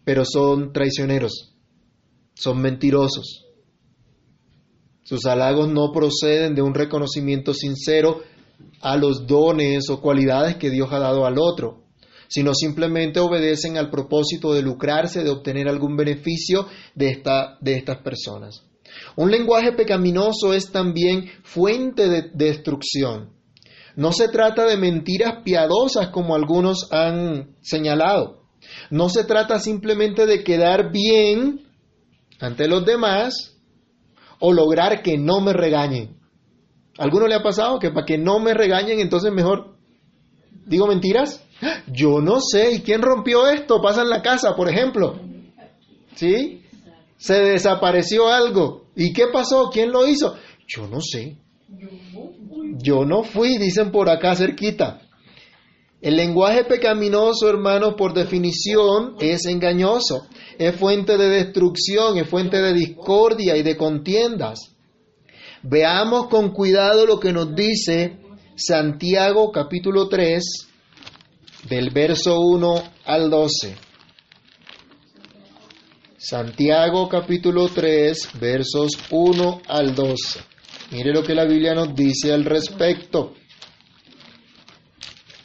pero 0.04 0.24
son 0.24 0.72
traicioneros, 0.72 1.54
son 2.34 2.60
mentirosos. 2.60 3.44
Sus 5.02 5.26
halagos 5.26 5.68
no 5.68 5.92
proceden 5.92 6.54
de 6.54 6.62
un 6.62 6.74
reconocimiento 6.74 7.52
sincero 7.52 8.22
a 8.80 8.96
los 8.96 9.26
dones 9.26 9.88
o 9.90 10.00
cualidades 10.00 10.56
que 10.56 10.70
Dios 10.70 10.92
ha 10.92 10.98
dado 10.98 11.26
al 11.26 11.38
otro, 11.38 11.84
sino 12.28 12.54
simplemente 12.54 13.20
obedecen 13.20 13.76
al 13.76 13.90
propósito 13.90 14.52
de 14.54 14.62
lucrarse, 14.62 15.24
de 15.24 15.30
obtener 15.30 15.68
algún 15.68 15.96
beneficio 15.96 16.66
de, 16.94 17.10
esta, 17.10 17.58
de 17.60 17.74
estas 17.74 17.98
personas. 17.98 18.62
Un 19.16 19.30
lenguaje 19.30 19.72
pecaminoso 19.72 20.54
es 20.54 20.70
también 20.70 21.30
fuente 21.42 22.08
de 22.08 22.30
destrucción. 22.32 23.30
No 23.96 24.12
se 24.12 24.28
trata 24.28 24.66
de 24.66 24.76
mentiras 24.76 25.42
piadosas 25.44 26.08
como 26.08 26.34
algunos 26.34 26.88
han 26.90 27.56
señalado. 27.60 28.42
No 28.90 29.08
se 29.08 29.24
trata 29.24 29.58
simplemente 29.60 30.26
de 30.26 30.42
quedar 30.42 30.90
bien 30.90 31.60
ante 32.40 32.66
los 32.66 32.84
demás 32.84 33.56
o 34.40 34.52
lograr 34.52 35.02
que 35.02 35.16
no 35.16 35.40
me 35.40 35.52
regañen. 35.52 36.18
¿Alguno 36.98 37.26
le 37.26 37.34
ha 37.34 37.42
pasado 37.42 37.78
que 37.78 37.90
para 37.90 38.06
que 38.06 38.18
no 38.18 38.38
me 38.38 38.54
regañen, 38.54 39.00
entonces 39.00 39.32
mejor 39.32 39.74
digo 40.66 40.86
mentiras? 40.86 41.44
Yo 41.86 42.20
no 42.20 42.40
sé, 42.40 42.72
¿y 42.72 42.80
quién 42.80 43.02
rompió 43.02 43.46
esto? 43.48 43.80
Pasa 43.80 44.02
en 44.02 44.10
la 44.10 44.22
casa, 44.22 44.54
por 44.56 44.68
ejemplo. 44.68 45.20
¿Sí? 46.14 46.62
Se 47.16 47.34
desapareció 47.34 48.28
algo. 48.28 48.86
¿Y 48.96 49.12
qué 49.12 49.24
pasó? 49.32 49.70
¿Quién 49.72 49.90
lo 49.90 50.06
hizo? 50.06 50.36
Yo 50.66 50.86
no 50.88 51.00
sé. 51.00 51.38
Yo 52.78 53.04
no 53.04 53.22
fui, 53.22 53.58
dicen 53.58 53.90
por 53.90 54.08
acá 54.08 54.34
cerquita. 54.34 55.00
El 56.00 56.16
lenguaje 56.16 56.64
pecaminoso, 56.64 57.48
hermano, 57.48 57.96
por 57.96 58.12
definición, 58.12 59.16
es 59.20 59.46
engañoso. 59.46 60.26
Es 60.58 60.76
fuente 60.76 61.16
de 61.16 61.28
destrucción, 61.28 62.18
es 62.18 62.28
fuente 62.28 62.60
de 62.60 62.74
discordia 62.74 63.56
y 63.56 63.62
de 63.62 63.76
contiendas. 63.76 64.73
Veamos 65.66 66.28
con 66.28 66.50
cuidado 66.50 67.06
lo 67.06 67.18
que 67.18 67.32
nos 67.32 67.54
dice 67.54 68.18
Santiago 68.54 69.50
capítulo 69.50 70.08
3 70.08 70.44
del 71.70 71.88
verso 71.88 72.38
1 72.38 72.82
al 73.06 73.30
12. 73.30 73.74
Santiago 76.18 77.08
capítulo 77.08 77.68
3 77.68 78.38
versos 78.38 78.90
1 79.10 79.62
al 79.66 79.94
12. 79.94 80.40
Mire 80.90 81.14
lo 81.14 81.22
que 81.22 81.34
la 81.34 81.46
Biblia 81.46 81.72
nos 81.74 81.94
dice 81.94 82.34
al 82.34 82.44
respecto. 82.44 83.32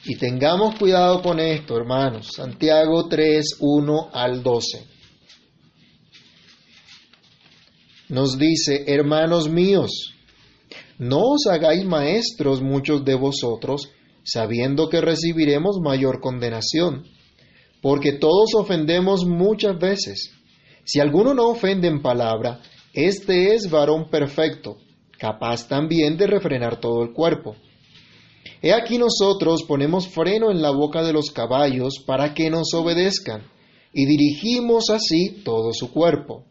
Y 0.03 0.17
tengamos 0.17 0.75
cuidado 0.75 1.21
con 1.21 1.39
esto, 1.39 1.77
hermanos. 1.77 2.27
Santiago 2.35 3.07
3, 3.07 3.55
1 3.61 4.09
al 4.11 4.43
12. 4.43 4.98
Nos 8.09 8.37
dice, 8.37 8.85
hermanos 8.87 9.49
míos, 9.49 10.13
no 10.97 11.19
os 11.19 11.47
hagáis 11.47 11.85
maestros 11.85 12.61
muchos 12.61 13.05
de 13.05 13.15
vosotros, 13.15 13.89
sabiendo 14.23 14.89
que 14.89 14.99
recibiremos 14.99 15.77
mayor 15.81 16.19
condenación, 16.19 17.03
porque 17.81 18.13
todos 18.13 18.53
ofendemos 18.55 19.25
muchas 19.25 19.79
veces. 19.79 20.31
Si 20.83 20.99
alguno 20.99 21.33
no 21.33 21.49
ofende 21.49 21.87
en 21.87 22.01
palabra, 22.01 22.61
este 22.93 23.53
es 23.53 23.69
varón 23.69 24.09
perfecto, 24.09 24.77
capaz 25.17 25.67
también 25.67 26.17
de 26.17 26.27
refrenar 26.27 26.79
todo 26.79 27.03
el 27.03 27.13
cuerpo. 27.13 27.55
He 28.61 28.73
aquí 28.73 28.97
nosotros 28.97 29.63
ponemos 29.63 30.07
freno 30.07 30.51
en 30.51 30.61
la 30.61 30.71
boca 30.71 31.03
de 31.03 31.13
los 31.13 31.29
caballos 31.31 32.03
para 32.05 32.33
que 32.33 32.49
nos 32.49 32.73
obedezcan, 32.73 33.43
y 33.93 34.05
dirigimos 34.05 34.89
así 34.89 35.41
todo 35.45 35.73
su 35.73 35.91
cuerpo. 35.91 36.43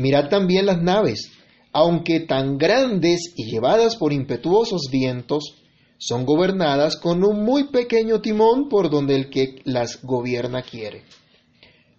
Mirad 0.00 0.30
también 0.30 0.64
las 0.64 0.80
naves, 0.80 1.30
aunque 1.72 2.20
tan 2.20 2.56
grandes 2.56 3.34
y 3.36 3.50
llevadas 3.50 3.96
por 3.96 4.14
impetuosos 4.14 4.88
vientos, 4.90 5.56
son 5.98 6.24
gobernadas 6.24 6.96
con 6.96 7.22
un 7.22 7.44
muy 7.44 7.64
pequeño 7.64 8.22
timón 8.22 8.70
por 8.70 8.88
donde 8.88 9.14
el 9.14 9.28
que 9.28 9.56
las 9.64 10.02
gobierna 10.02 10.62
quiere. 10.62 11.02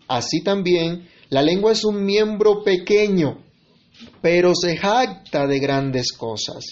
Así 0.07 0.41
también, 0.41 1.07
la 1.29 1.43
lengua 1.43 1.73
es 1.73 1.85
un 1.85 2.03
miembro 2.03 2.63
pequeño, 2.63 3.43
pero 4.19 4.55
se 4.55 4.77
jacta 4.77 5.45
de 5.45 5.59
grandes 5.59 6.11
cosas. 6.11 6.65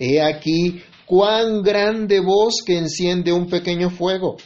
He 0.00 0.20
aquí 0.20 0.82
cuán 1.06 1.62
grande 1.62 2.18
bosque 2.18 2.76
enciende 2.76 3.32
un 3.32 3.46
pequeño 3.46 3.90
fuego. 3.90 4.36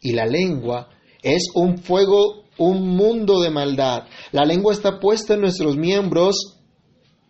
Y 0.00 0.12
la 0.12 0.24
lengua 0.24 0.88
es 1.22 1.44
un 1.54 1.76
fuego, 1.76 2.41
un 2.58 2.88
mundo 2.96 3.40
de 3.40 3.50
maldad. 3.50 4.04
La 4.30 4.44
lengua 4.44 4.72
está 4.72 5.00
puesta 5.00 5.34
en 5.34 5.40
nuestros 5.40 5.76
miembros 5.76 6.58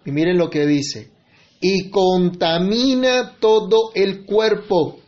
y 0.05 0.11
miren 0.11 0.39
lo 0.39 0.51
que 0.51 0.67
dice. 0.67 1.13
Y 1.61 1.91
contamina 1.91 3.37
todo 3.39 3.93
el 3.95 4.25
cuerpo. 4.25 4.99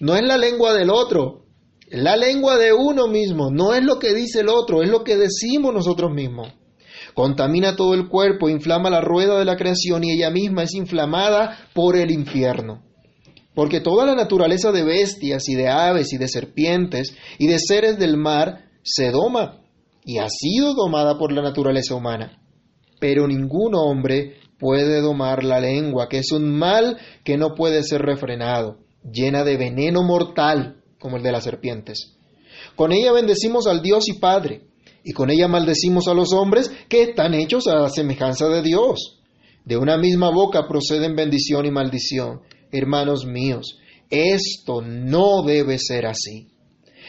No 0.00 0.14
es 0.14 0.22
la 0.22 0.36
lengua 0.36 0.74
del 0.74 0.90
otro, 0.90 1.46
es 1.88 2.02
la 2.02 2.16
lengua 2.16 2.58
de 2.58 2.72
uno 2.72 3.08
mismo. 3.08 3.50
No 3.50 3.74
es 3.74 3.82
lo 3.82 3.98
que 3.98 4.14
dice 4.14 4.40
el 4.40 4.48
otro, 4.48 4.82
es 4.82 4.90
lo 4.90 5.02
que 5.02 5.16
decimos 5.16 5.72
nosotros 5.72 6.12
mismos. 6.12 6.52
Contamina 7.14 7.74
todo 7.74 7.94
el 7.94 8.08
cuerpo, 8.08 8.48
inflama 8.48 8.90
la 8.90 9.00
rueda 9.00 9.38
de 9.38 9.44
la 9.44 9.56
creación 9.56 10.04
y 10.04 10.12
ella 10.12 10.30
misma 10.30 10.64
es 10.64 10.74
inflamada 10.74 11.68
por 11.74 11.96
el 11.96 12.10
infierno. 12.10 12.84
Porque 13.54 13.80
toda 13.80 14.06
la 14.06 14.14
naturaleza 14.14 14.70
de 14.70 14.84
bestias 14.84 15.48
y 15.48 15.54
de 15.54 15.68
aves 15.68 16.12
y 16.12 16.18
de 16.18 16.28
serpientes 16.28 17.16
y 17.38 17.48
de 17.48 17.58
seres 17.58 17.98
del 17.98 18.16
mar 18.16 18.67
se 18.82 19.10
doma 19.10 19.60
y 20.04 20.18
ha 20.18 20.28
sido 20.28 20.74
domada 20.74 21.18
por 21.18 21.32
la 21.32 21.42
naturaleza 21.42 21.94
humana 21.94 22.38
pero 22.98 23.26
ningún 23.26 23.74
hombre 23.74 24.36
puede 24.58 25.00
domar 25.00 25.44
la 25.44 25.60
lengua, 25.60 26.08
que 26.08 26.18
es 26.18 26.32
un 26.32 26.50
mal 26.50 26.98
que 27.24 27.36
no 27.36 27.54
puede 27.54 27.82
ser 27.82 28.02
refrenado, 28.02 28.78
llena 29.10 29.44
de 29.44 29.56
veneno 29.56 30.02
mortal, 30.02 30.82
como 30.98 31.16
el 31.16 31.22
de 31.22 31.32
las 31.32 31.44
serpientes. 31.44 32.16
Con 32.74 32.92
ella 32.92 33.12
bendecimos 33.12 33.66
al 33.66 33.82
Dios 33.82 34.08
y 34.08 34.14
Padre, 34.14 34.62
y 35.04 35.12
con 35.12 35.30
ella 35.30 35.48
maldecimos 35.48 36.08
a 36.08 36.14
los 36.14 36.32
hombres 36.32 36.70
que 36.88 37.02
están 37.02 37.34
hechos 37.34 37.66
a 37.68 37.76
la 37.76 37.88
semejanza 37.88 38.48
de 38.48 38.62
Dios. 38.62 39.20
De 39.64 39.76
una 39.76 39.96
misma 39.96 40.30
boca 40.30 40.66
proceden 40.66 41.14
bendición 41.14 41.66
y 41.66 41.70
maldición. 41.70 42.40
Hermanos 42.72 43.24
míos, 43.24 43.78
esto 44.10 44.82
no 44.82 45.42
debe 45.42 45.78
ser 45.78 46.06
así. 46.06 46.48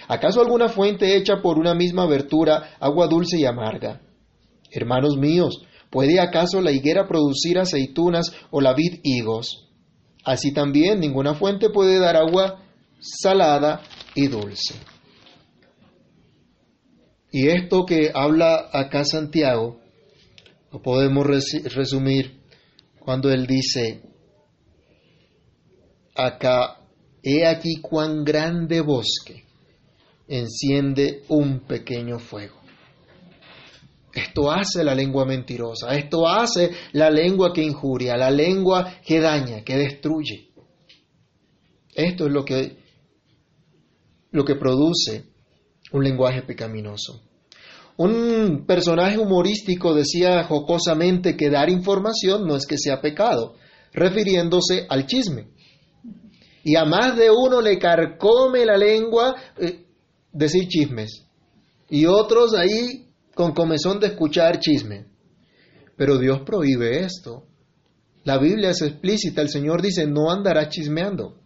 ¿Acaso 0.10 0.42
alguna 0.42 0.68
fuente 0.68 1.16
hecha 1.16 1.42
por 1.42 1.58
una 1.58 1.74
misma 1.74 2.04
abertura, 2.04 2.75
agua 2.82 3.08
dulce 3.08 3.39
y 3.39 3.46
amarga? 3.46 4.01
Hermanos 4.70 5.16
míos, 5.16 5.63
¿Puede 5.89 6.20
acaso 6.20 6.62
la 6.62 6.72
higuera 6.72 7.08
producir 7.08 7.58
aceitunas 7.58 8.32
o 8.51 8.62
la 8.62 8.74
vid 8.74 9.00
higos? 9.04 9.68
Así 10.24 10.54
también 10.54 11.00
ninguna 11.00 11.34
fuente 11.34 11.70
puede 11.70 11.98
dar 11.98 12.16
agua 12.16 12.63
salada 13.00 13.82
y 14.13 14.28
dulce. 14.28 14.75
Y 17.32 17.48
esto 17.48 17.86
que 17.86 18.12
habla 18.13 18.70
acá 18.72 19.04
Santiago, 19.04 19.80
lo 20.72 20.82
podemos 20.82 21.25
resumir 21.25 22.42
cuando 23.00 23.32
él 23.32 23.48
dice, 23.48 24.04
acá, 26.16 26.82
he 27.24 27.48
aquí 27.48 27.82
cuán 27.82 28.24
grande 28.24 28.82
bosque 28.82 29.49
enciende 30.29 31.24
un 31.27 31.62
pequeño 31.62 32.19
fuego. 32.19 32.59
Esto 34.13 34.51
hace 34.51 34.83
la 34.83 34.95
lengua 34.95 35.25
mentirosa, 35.25 35.95
esto 35.95 36.27
hace 36.27 36.71
la 36.93 37.09
lengua 37.09 37.53
que 37.53 37.63
injuria, 37.63 38.15
la 38.15 38.31
lengua 38.31 38.95
que 39.06 39.19
daña, 39.19 39.63
que 39.63 39.75
destruye. 39.75 40.49
Esto 41.93 42.27
es 42.27 42.32
lo 42.32 42.45
que, 42.45 42.77
lo 44.32 44.45
que 44.45 44.56
produce 44.56 45.25
un 45.91 46.04
lenguaje 46.04 46.41
pecaminoso. 46.43 47.21
Un 47.97 48.65
personaje 48.65 49.17
humorístico 49.17 49.93
decía 49.93 50.43
jocosamente 50.45 51.36
que 51.36 51.49
dar 51.49 51.69
información 51.69 52.47
no 52.47 52.56
es 52.56 52.65
que 52.65 52.77
sea 52.77 53.01
pecado, 53.01 53.56
refiriéndose 53.91 54.86
al 54.89 55.06
chisme. 55.06 55.49
Y 56.63 56.75
a 56.75 56.86
más 56.86 57.15
de 57.15 57.30
uno 57.30 57.62
le 57.62 57.77
carcome 57.77 58.65
la 58.65 58.77
lengua 58.77 59.36
eh, 59.58 59.88
decir 60.32 60.68
chismes. 60.68 61.26
Y 61.89 62.06
otros 62.06 62.54
ahí 62.54 63.10
con 63.34 63.54
comezón 63.54 64.00
de 64.00 64.08
escuchar 64.08 64.60
chisme. 64.60 65.06
Pero 65.96 66.18
Dios 66.18 66.42
prohíbe 66.46 67.04
esto. 67.04 67.46
La 68.24 68.38
Biblia 68.38 68.72
es 68.72 68.82
explícita, 68.82 69.42
el 69.42 69.50
Señor 69.50 69.82
dice, 69.82 70.06
no 70.06 70.30
andará 70.32 70.70
chismeando. 70.70 71.39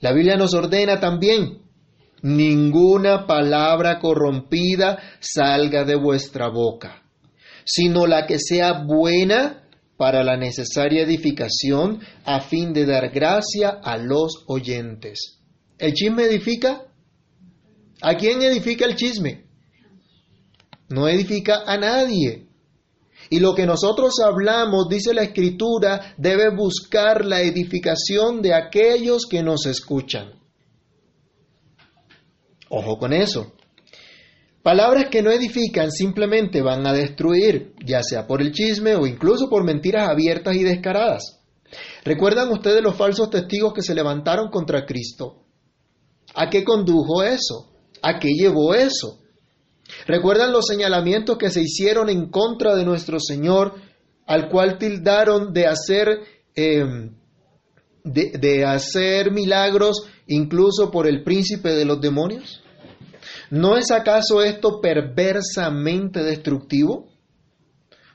La 0.00 0.12
Biblia 0.12 0.36
nos 0.36 0.54
ordena 0.54 1.00
también, 1.00 1.62
ninguna 2.22 3.26
palabra 3.26 3.98
corrompida 3.98 4.98
salga 5.20 5.84
de 5.84 5.96
vuestra 5.96 6.48
boca, 6.48 7.02
sino 7.64 8.06
la 8.06 8.26
que 8.26 8.38
sea 8.38 8.84
buena 8.84 9.68
para 9.96 10.22
la 10.22 10.36
necesaria 10.36 11.02
edificación 11.02 12.00
a 12.24 12.40
fin 12.40 12.72
de 12.72 12.84
dar 12.84 13.10
gracia 13.10 13.70
a 13.82 13.96
los 13.96 14.44
oyentes. 14.46 15.40
¿El 15.78 15.92
chisme 15.94 16.24
edifica? 16.24 16.85
¿A 18.02 18.14
quién 18.16 18.42
edifica 18.42 18.84
el 18.84 18.96
chisme? 18.96 19.46
no 20.88 21.08
edifica 21.08 21.62
a 21.66 21.76
nadie. 21.76 22.46
Y 23.28 23.40
lo 23.40 23.54
que 23.54 23.66
nosotros 23.66 24.14
hablamos, 24.24 24.88
dice 24.88 25.12
la 25.12 25.22
Escritura, 25.22 26.14
debe 26.16 26.54
buscar 26.54 27.24
la 27.24 27.40
edificación 27.40 28.40
de 28.40 28.54
aquellos 28.54 29.26
que 29.28 29.42
nos 29.42 29.66
escuchan. 29.66 30.32
Ojo 32.68 32.98
con 32.98 33.12
eso. 33.12 33.52
Palabras 34.62 35.06
que 35.10 35.22
no 35.22 35.30
edifican 35.30 35.90
simplemente 35.90 36.60
van 36.60 36.86
a 36.86 36.92
destruir, 36.92 37.74
ya 37.84 38.02
sea 38.02 38.26
por 38.26 38.42
el 38.42 38.52
chisme 38.52 38.96
o 38.96 39.06
incluso 39.06 39.48
por 39.48 39.64
mentiras 39.64 40.08
abiertas 40.08 40.56
y 40.56 40.64
descaradas. 40.64 41.40
¿Recuerdan 42.04 42.50
ustedes 42.50 42.82
los 42.82 42.96
falsos 42.96 43.30
testigos 43.30 43.72
que 43.72 43.82
se 43.82 43.94
levantaron 43.94 44.50
contra 44.50 44.84
Cristo? 44.84 45.44
¿A 46.34 46.48
qué 46.48 46.64
condujo 46.64 47.22
eso? 47.22 47.75
¿A 48.02 48.18
qué 48.18 48.28
llevó 48.28 48.74
eso? 48.74 49.18
¿Recuerdan 50.06 50.52
los 50.52 50.66
señalamientos 50.66 51.38
que 51.38 51.50
se 51.50 51.62
hicieron 51.62 52.08
en 52.08 52.30
contra 52.30 52.74
de 52.74 52.84
nuestro 52.84 53.18
Señor, 53.20 53.74
al 54.26 54.48
cual 54.48 54.78
tildaron 54.78 55.52
de 55.52 55.66
hacer, 55.66 56.20
em, 56.54 57.14
de, 58.04 58.32
de 58.38 58.64
hacer 58.64 59.30
milagros 59.30 60.04
incluso 60.26 60.90
por 60.90 61.06
el 61.06 61.22
príncipe 61.22 61.70
de 61.70 61.84
los 61.84 62.00
demonios? 62.00 62.62
¿No 63.50 63.76
es 63.76 63.90
acaso 63.90 64.42
esto 64.42 64.80
perversamente 64.80 66.22
destructivo? 66.22 67.08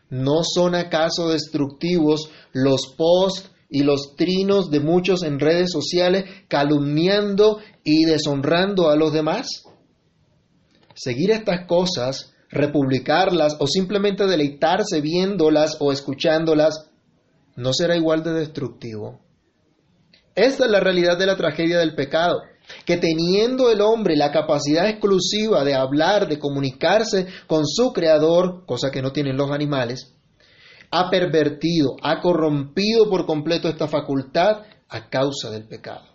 ¿No 0.10 0.42
son 0.44 0.76
acaso 0.76 1.30
destructivos 1.30 2.30
los 2.52 2.94
posts 2.98 3.50
y 3.70 3.84
los 3.84 4.16
trinos 4.18 4.70
de 4.70 4.82
muchos 4.82 5.24
en 5.24 5.40
redes 5.40 5.72
sociales 5.72 6.26
calumniando 6.50 7.60
y 7.86 8.04
deshonrando 8.04 8.90
a 8.90 8.98
los 8.98 9.14
demás? 9.14 9.48
Seguir 11.02 11.32
estas 11.32 11.66
cosas, 11.66 12.32
republicarlas 12.50 13.58
o 13.60 13.66
simplemente 13.66 14.28
deleitarse 14.28 15.02
viéndolas 15.02 15.78
o 15.80 15.92
escuchándolas, 15.92 16.92
no 17.56 17.74
será 17.74 17.96
igual 17.96 18.24
de 18.24 18.34
destructivo. 18.34 19.20
Esta 20.36 20.66
es 20.66 20.72
la 20.72 20.80
realidad 20.80 21.18
de 21.18 21.26
la 21.26 21.38
tragedia 21.38 21.80
del 21.80 21.96
pecado, 21.96 22.42
que 22.86 22.98
teniendo 22.98 23.72
el 23.72 23.82
hombre 23.82 24.16
la 24.16 24.32
capacidad 24.32 24.88
exclusiva 24.88 25.64
de 25.64 25.74
hablar, 25.74 26.30
de 26.30 26.38
comunicarse 26.38 27.26
con 27.48 27.66
su 27.66 27.94
creador, 27.94 28.66
cosa 28.68 28.92
que 28.92 29.02
no 29.02 29.12
tienen 29.12 29.38
los 29.38 29.50
animales, 29.50 30.16
ha 30.92 31.10
pervertido, 31.10 31.96
ha 32.04 32.22
corrompido 32.22 33.10
por 33.10 33.26
completo 33.26 33.68
esta 33.68 33.88
facultad 33.88 34.66
a 34.88 35.10
causa 35.10 35.50
del 35.50 35.68
pecado. 35.68 36.11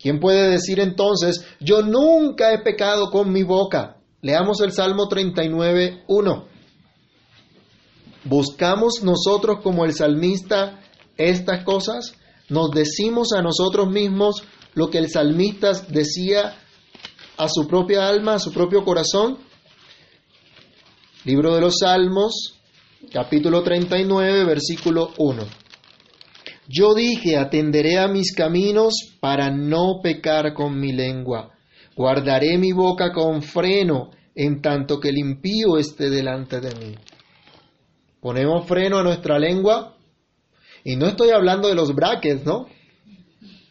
¿Quién 0.00 0.18
puede 0.18 0.48
decir 0.48 0.80
entonces, 0.80 1.44
yo 1.60 1.82
nunca 1.82 2.52
he 2.52 2.58
pecado 2.62 3.10
con 3.10 3.30
mi 3.32 3.42
boca? 3.42 3.98
Leamos 4.22 4.60
el 4.60 4.72
Salmo 4.72 5.08
39, 5.08 6.04
1. 6.06 6.44
¿Buscamos 8.24 9.02
nosotros 9.02 9.60
como 9.62 9.84
el 9.84 9.94
salmista 9.94 10.80
estas 11.16 11.64
cosas? 11.64 12.14
¿Nos 12.48 12.70
decimos 12.70 13.32
a 13.32 13.42
nosotros 13.42 13.90
mismos 13.90 14.42
lo 14.74 14.90
que 14.90 14.98
el 14.98 15.10
salmista 15.10 15.72
decía 15.88 16.56
a 17.36 17.48
su 17.48 17.66
propia 17.66 18.08
alma, 18.08 18.34
a 18.34 18.38
su 18.38 18.52
propio 18.52 18.84
corazón? 18.84 19.38
Libro 21.24 21.54
de 21.54 21.60
los 21.60 21.78
Salmos, 21.78 22.58
capítulo 23.12 23.62
39, 23.62 24.44
versículo 24.44 25.12
1. 25.18 25.69
Yo 26.72 26.94
dije, 26.94 27.36
atenderé 27.36 27.98
a 27.98 28.06
mis 28.06 28.32
caminos 28.32 28.94
para 29.18 29.50
no 29.50 29.98
pecar 30.00 30.54
con 30.54 30.78
mi 30.78 30.92
lengua. 30.92 31.50
Guardaré 31.96 32.58
mi 32.58 32.70
boca 32.70 33.12
con 33.12 33.42
freno 33.42 34.12
en 34.36 34.62
tanto 34.62 35.00
que 35.00 35.08
el 35.08 35.18
impío 35.18 35.78
esté 35.78 36.10
delante 36.10 36.60
de 36.60 36.72
mí. 36.76 36.94
Ponemos 38.20 38.68
freno 38.68 38.98
a 38.98 39.02
nuestra 39.02 39.36
lengua 39.40 39.96
y 40.84 40.94
no 40.94 41.06
estoy 41.06 41.30
hablando 41.30 41.66
de 41.66 41.74
los 41.74 41.92
brackets, 41.92 42.46
¿no? 42.46 42.68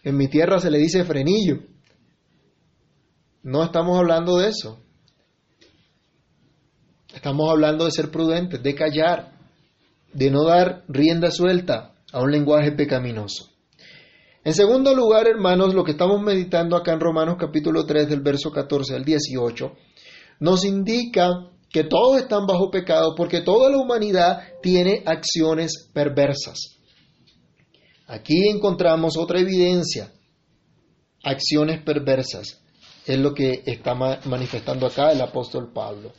En 0.04 0.18
mi 0.18 0.28
tierra 0.28 0.60
se 0.60 0.70
le 0.70 0.78
dice 0.78 1.06
frenillo. 1.06 1.60
No 3.44 3.64
estamos 3.64 3.98
hablando 3.98 4.40
de 4.40 4.50
eso. 4.50 4.78
Estamos 7.14 7.50
hablando 7.50 7.86
de 7.86 7.92
ser 7.92 8.12
prudentes, 8.12 8.62
de 8.62 8.76
callar, 8.76 9.32
de 10.12 10.30
no 10.30 10.44
dar 10.44 10.84
rienda 10.90 11.32
suelta 11.32 11.96
a 12.12 12.22
un 12.22 12.32
lenguaje 12.32 12.72
pecaminoso. 12.72 13.50
En 14.44 14.54
segundo 14.54 14.96
lugar, 14.96 15.28
hermanos, 15.28 15.74
lo 15.74 15.84
que 15.84 15.92
estamos 15.92 16.22
meditando 16.22 16.76
acá 16.76 16.94
en 16.94 17.00
Romanos 17.00 17.36
capítulo 17.40 17.86
3 17.86 18.10
del 18.10 18.22
verso 18.22 18.52
14 18.52 18.96
al 18.96 19.04
18, 19.04 19.74
nos 20.40 20.64
indica 20.64 21.30
que 21.70 21.84
todos 21.84 22.22
están 22.22 22.48
bajo 22.48 22.72
pecado 22.72 23.14
porque 23.16 23.42
toda 23.42 23.70
la 23.70 23.78
humanidad 23.78 24.42
tiene 24.62 25.04
acciones 25.06 25.90
perversas. 25.94 26.78
Aquí 28.08 28.48
encontramos 28.50 29.18
otra 29.18 29.40
evidencia, 29.40 30.12
acciones 31.24 31.84
perversas. 31.84 32.62
Es 33.06 33.20
lo 33.20 33.34
que 33.34 33.62
está 33.66 33.94
manifestando 33.94 34.88
acá 34.88 35.12
el 35.12 35.22
apóstol 35.22 35.72
Pablo. 35.74 36.12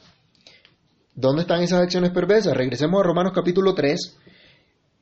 ¿Dónde 1.15 1.43
están 1.43 1.63
esas 1.63 1.81
acciones 1.81 2.11
perversas? 2.11 2.57
Regresemos 2.57 3.01
a 3.01 3.05
Romanos 3.05 3.33
capítulo 3.35 3.75
3 3.75 4.19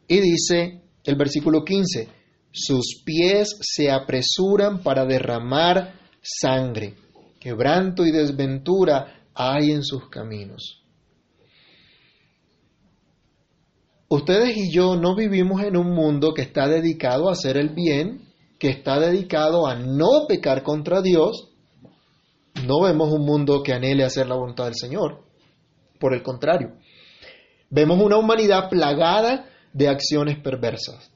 y 0.09 0.21
dice 0.21 0.81
el 1.05 1.17
versículo 1.17 1.65
15, 1.65 2.09
sus 2.51 3.03
pies 3.05 3.57
se 3.61 3.91
apresuran 3.91 4.83
para 4.83 5.05
derramar 5.05 5.95
sangre, 6.23 6.95
quebranto 7.39 8.05
y 8.05 8.11
desventura 8.11 9.27
hay 9.35 9.71
en 9.71 9.85
sus 9.85 10.09
caminos. 10.09 10.83
Ustedes 14.09 14.57
y 14.57 14.73
yo 14.73 14.97
no 14.97 15.15
vivimos 15.15 15.63
en 15.63 15.77
un 15.77 15.95
mundo 15.95 16.33
que 16.33 16.41
está 16.41 16.67
dedicado 16.67 17.29
a 17.29 17.33
hacer 17.33 17.59
el 17.59 17.69
bien, 17.69 18.23
que 18.59 18.71
está 18.71 18.99
dedicado 18.99 19.67
a 19.67 19.75
no 19.75 20.27
pecar 20.27 20.63
contra 20.63 21.03
Dios. 21.03 21.51
No 22.67 22.81
vemos 22.81 23.13
un 23.13 23.27
mundo 23.27 23.63
que 23.63 23.75
anhele 23.75 24.05
hacer 24.05 24.27
la 24.27 24.35
voluntad 24.35 24.65
del 24.65 24.75
Señor. 24.75 25.23
Por 26.01 26.15
el 26.15 26.23
contrario, 26.23 26.73
vemos 27.69 28.01
una 28.01 28.17
humanidad 28.17 28.71
plagada 28.71 29.45
de 29.73 29.89
acciones 29.89 30.39
perversas. 30.39 31.11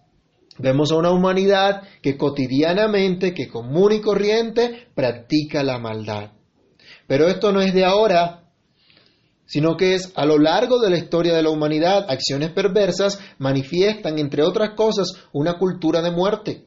Vemos 0.58 0.92
a 0.92 0.96
una 0.96 1.10
humanidad 1.10 1.82
que 2.02 2.16
cotidianamente, 2.16 3.32
que 3.32 3.48
común 3.48 3.92
y 3.92 4.00
corriente, 4.00 4.88
practica 4.94 5.62
la 5.62 5.78
maldad. 5.78 6.32
Pero 7.06 7.28
esto 7.28 7.52
no 7.52 7.60
es 7.62 7.72
de 7.72 7.84
ahora, 7.84 8.44
sino 9.46 9.76
que 9.76 9.94
es 9.94 10.12
a 10.14 10.26
lo 10.26 10.38
largo 10.38 10.78
de 10.78 10.90
la 10.90 10.98
historia 10.98 11.34
de 11.34 11.42
la 11.42 11.50
humanidad, 11.50 12.06
acciones 12.08 12.50
perversas 12.50 13.18
manifiestan, 13.38 14.18
entre 14.18 14.42
otras 14.42 14.74
cosas, 14.76 15.08
una 15.32 15.58
cultura 15.58 16.02
de 16.02 16.10
muerte. 16.10 16.66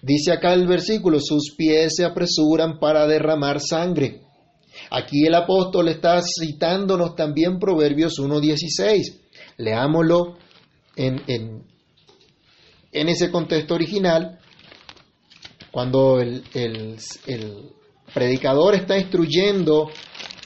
Dice 0.00 0.32
acá 0.32 0.54
el 0.54 0.66
versículo, 0.66 1.18
sus 1.20 1.54
pies 1.56 1.94
se 1.96 2.04
apresuran 2.04 2.78
para 2.78 3.06
derramar 3.06 3.60
sangre. 3.60 4.22
Aquí 4.90 5.26
el 5.26 5.34
apóstol 5.34 5.88
está 5.88 6.20
citándonos 6.22 7.14
también 7.14 7.58
Proverbios 7.58 8.14
1.16. 8.18 9.20
Leámoslo 9.58 10.36
en, 10.96 11.64
ese 12.92 13.30
contexto 13.30 13.74
original, 13.74 14.38
cuando 15.70 16.20
el, 16.20 16.44
el, 16.54 16.96
el 17.26 17.70
predicador 18.12 18.74
está 18.74 18.98
instruyendo 18.98 19.90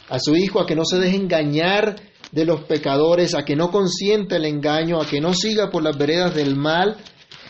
a 0.09 0.19
su 0.19 0.35
hijo 0.35 0.61
a 0.61 0.67
que 0.67 0.75
no 0.75 0.85
se 0.85 0.99
deje 0.99 1.17
engañar 1.17 1.97
de 2.33 2.45
los 2.45 2.63
pecadores, 2.63 3.35
a 3.35 3.45
que 3.45 3.57
no 3.57 3.71
consienta 3.71 4.37
el 4.37 4.45
engaño, 4.45 5.01
a 5.01 5.07
que 5.07 5.21
no 5.21 5.35
siga 5.35 5.71
por 5.71 5.83
las 5.83 5.97
veredas 5.97 6.35
del 6.35 6.57
mal, 6.57 6.97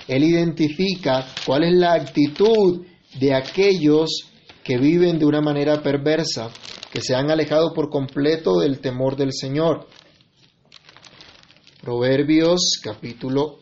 él 0.07 0.25
identifica 0.25 1.27
cuál 1.45 1.65
es 1.65 1.75
la 1.75 1.95
actitud 1.95 2.85
de 3.19 3.35
aquellos 3.35 4.31
que 4.65 4.79
viven 4.79 5.19
de 5.19 5.27
una 5.27 5.41
manera 5.41 5.83
perversa 5.83 6.51
que 6.93 7.01
se 7.01 7.15
han 7.15 7.31
alejado 7.31 7.73
por 7.75 7.91
completo 7.91 8.59
del 8.61 8.81
temor 8.81 9.17
del 9.17 9.33
Señor. 9.33 9.87
Proverbios 11.81 12.73
capítulo 12.83 13.61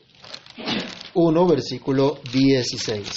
1, 1.13 1.47
versículo 1.47 2.19
16. 2.33 3.09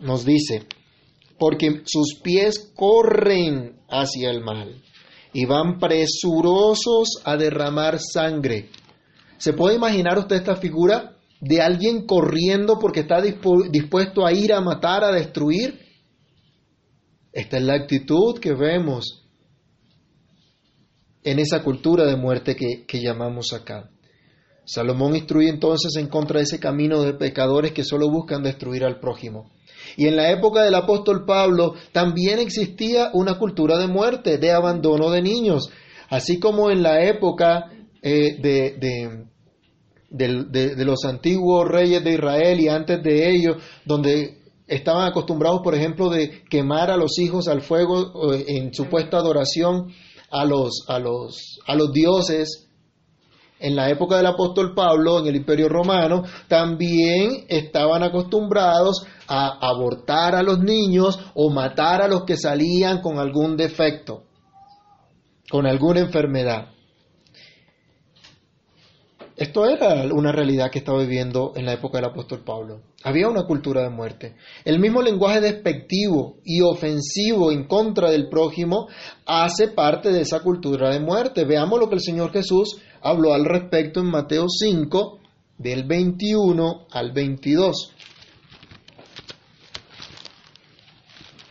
Nos 0.00 0.26
dice, 0.26 0.66
porque 1.38 1.82
sus 1.86 2.20
pies 2.22 2.72
corren 2.76 3.80
hacia 3.88 4.30
el 4.30 4.42
mal 4.42 4.82
y 5.32 5.46
van 5.46 5.78
presurosos 5.78 7.22
a 7.24 7.38
derramar 7.38 7.98
sangre. 7.98 8.68
¿Se 9.38 9.54
puede 9.54 9.76
imaginar 9.76 10.18
usted 10.18 10.36
esta 10.36 10.56
figura 10.56 11.16
de 11.40 11.62
alguien 11.62 12.04
corriendo 12.04 12.78
porque 12.78 13.00
está 13.00 13.22
dispuesto 13.22 14.26
a 14.26 14.32
ir 14.34 14.52
a 14.52 14.60
matar, 14.60 15.04
a 15.04 15.12
destruir? 15.12 15.80
Esta 17.32 17.56
es 17.56 17.62
la 17.62 17.76
actitud 17.76 18.38
que 18.38 18.52
vemos 18.52 19.20
en 21.22 21.38
esa 21.38 21.62
cultura 21.62 22.06
de 22.06 22.16
muerte 22.16 22.56
que, 22.56 23.00
llamamos 23.00 23.52
acá. 23.52 23.90
Salomón 24.64 25.16
instruye 25.16 25.48
entonces 25.48 25.96
en 25.96 26.06
contra 26.06 26.38
de 26.38 26.44
ese 26.44 26.60
camino 26.60 27.02
de 27.02 27.14
pecadores 27.14 27.72
que 27.72 27.84
solo 27.84 28.10
buscan 28.10 28.42
destruir 28.42 28.84
al 28.84 29.00
prójimo. 29.00 29.50
Y 29.96 30.06
en 30.06 30.16
la 30.16 30.30
época 30.30 30.62
del 30.62 30.74
apóstol 30.74 31.24
Pablo 31.24 31.74
también 31.92 32.38
existía 32.38 33.10
una 33.12 33.38
cultura 33.38 33.78
de 33.78 33.88
muerte, 33.88 34.38
de 34.38 34.52
abandono 34.52 35.10
de 35.10 35.22
niños, 35.22 35.70
así 36.08 36.38
como 36.38 36.70
en 36.70 36.82
la 36.82 37.02
época 37.04 37.70
eh, 38.02 38.38
de, 38.40 39.26
de, 40.10 40.84
los 40.84 41.04
antiguos 41.04 41.68
reyes 41.68 42.04
de 42.04 42.12
Israel 42.12 42.60
y 42.60 42.68
antes 42.68 43.02
de 43.02 43.30
ellos, 43.30 43.56
donde 43.84 44.38
estaban 44.66 45.08
acostumbrados, 45.08 45.60
por 45.62 45.74
ejemplo, 45.74 46.08
de 46.08 46.44
quemar 46.48 46.90
a 46.90 46.96
los 46.96 47.18
hijos 47.18 47.48
al 47.48 47.60
fuego 47.60 48.32
eh, 48.32 48.44
en 48.48 48.72
supuesta 48.72 49.18
adoración 49.18 49.92
a 50.30 50.44
los, 50.44 50.84
a 50.88 50.98
los, 50.98 51.58
a 51.66 51.74
los 51.74 51.92
dioses. 51.92 52.66
En 53.58 53.76
la 53.76 53.90
época 53.90 54.16
del 54.16 54.26
apóstol 54.26 54.74
Pablo, 54.74 55.18
en 55.18 55.26
el 55.26 55.36
imperio 55.36 55.68
romano, 55.68 56.22
también 56.48 57.44
estaban 57.48 58.02
acostumbrados 58.02 59.04
a 59.28 59.58
abortar 59.60 60.34
a 60.34 60.42
los 60.42 60.60
niños 60.60 61.18
o 61.34 61.50
matar 61.50 62.00
a 62.00 62.08
los 62.08 62.24
que 62.24 62.38
salían 62.38 63.02
con 63.02 63.18
algún 63.18 63.56
defecto, 63.56 64.22
con 65.50 65.66
alguna 65.66 66.00
enfermedad. 66.00 66.68
Esto 69.40 69.64
era 69.64 70.04
una 70.12 70.32
realidad 70.32 70.70
que 70.70 70.80
estaba 70.80 70.98
viviendo 70.98 71.54
en 71.56 71.64
la 71.64 71.72
época 71.72 71.96
del 71.96 72.10
apóstol 72.10 72.44
Pablo. 72.44 72.82
Había 73.02 73.26
una 73.26 73.44
cultura 73.44 73.82
de 73.82 73.88
muerte. 73.88 74.36
El 74.66 74.78
mismo 74.78 75.00
lenguaje 75.00 75.40
despectivo 75.40 76.36
y 76.44 76.60
ofensivo 76.60 77.50
en 77.50 77.64
contra 77.66 78.10
del 78.10 78.28
prójimo 78.28 78.88
hace 79.24 79.68
parte 79.68 80.12
de 80.12 80.20
esa 80.20 80.40
cultura 80.40 80.90
de 80.90 81.00
muerte. 81.00 81.46
Veamos 81.46 81.80
lo 81.80 81.88
que 81.88 81.94
el 81.94 82.02
Señor 82.02 82.32
Jesús 82.32 82.82
habló 83.00 83.32
al 83.32 83.46
respecto 83.46 84.00
en 84.00 84.10
Mateo 84.10 84.44
5, 84.46 85.20
del 85.56 85.84
21 85.84 86.88
al 86.90 87.10
22. 87.12 87.94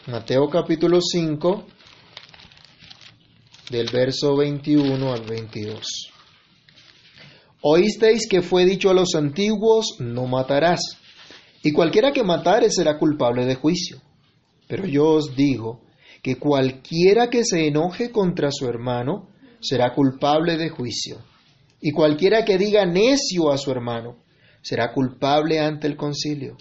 Mateo 0.05 0.47
capítulo 0.47 0.99
5, 1.01 1.65
del 3.71 3.89
verso 3.91 4.37
21 4.37 5.11
al 5.11 5.21
22. 5.23 6.18
Oísteis 7.61 8.27
que 8.29 8.41
fue 8.41 8.65
dicho 8.65 8.89
a 8.89 8.93
los 8.93 9.15
antiguos, 9.15 9.97
no 9.99 10.27
matarás, 10.27 10.79
y 11.61 11.73
cualquiera 11.73 12.13
que 12.13 12.23
matare 12.23 12.71
será 12.71 12.97
culpable 12.97 13.45
de 13.45 13.55
juicio. 13.55 14.01
Pero 14.67 14.85
yo 14.85 15.09
os 15.09 15.35
digo 15.35 15.81
que 16.21 16.35
cualquiera 16.35 17.29
que 17.29 17.43
se 17.43 17.67
enoje 17.67 18.11
contra 18.11 18.49
su 18.51 18.65
hermano 18.65 19.27
será 19.59 19.93
culpable 19.93 20.55
de 20.55 20.69
juicio, 20.69 21.17
y 21.81 21.91
cualquiera 21.91 22.45
que 22.45 22.57
diga 22.57 22.85
necio 22.85 23.51
a 23.51 23.57
su 23.57 23.71
hermano 23.71 24.17
será 24.61 24.93
culpable 24.93 25.59
ante 25.59 25.87
el 25.87 25.97
concilio, 25.97 26.55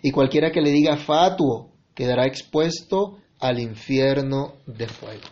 y 0.00 0.12
cualquiera 0.12 0.52
que 0.52 0.60
le 0.60 0.70
diga 0.70 0.96
fatuo 0.96 1.72
quedará 1.92 2.24
expuesto 2.24 3.18
al 3.40 3.58
infierno 3.58 4.54
de 4.66 4.86
fuego. 4.86 5.24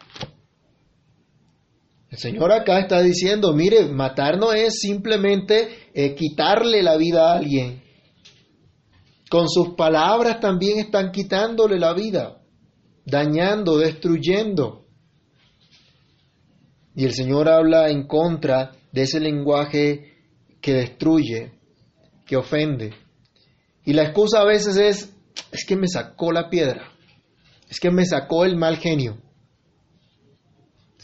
El 2.14 2.20
Señor 2.20 2.52
acá 2.52 2.78
está 2.78 3.02
diciendo, 3.02 3.52
mire, 3.52 3.86
matar 3.86 4.38
no 4.38 4.52
es 4.52 4.78
simplemente 4.78 5.88
eh, 5.92 6.14
quitarle 6.14 6.80
la 6.80 6.96
vida 6.96 7.28
a 7.32 7.38
alguien. 7.38 7.82
Con 9.28 9.48
sus 9.48 9.70
palabras 9.70 10.38
también 10.38 10.78
están 10.78 11.10
quitándole 11.10 11.76
la 11.76 11.92
vida, 11.92 12.40
dañando, 13.04 13.78
destruyendo. 13.78 14.86
Y 16.94 17.04
el 17.04 17.14
Señor 17.14 17.48
habla 17.48 17.90
en 17.90 18.06
contra 18.06 18.70
de 18.92 19.02
ese 19.02 19.18
lenguaje 19.18 20.14
que 20.60 20.72
destruye, 20.72 21.50
que 22.26 22.36
ofende. 22.36 22.94
Y 23.84 23.92
la 23.92 24.04
excusa 24.04 24.42
a 24.42 24.46
veces 24.46 24.76
es, 24.76 25.12
es 25.50 25.64
que 25.66 25.74
me 25.74 25.88
sacó 25.88 26.30
la 26.30 26.48
piedra, 26.48 26.92
es 27.68 27.80
que 27.80 27.90
me 27.90 28.06
sacó 28.06 28.44
el 28.44 28.54
mal 28.54 28.76
genio. 28.76 29.23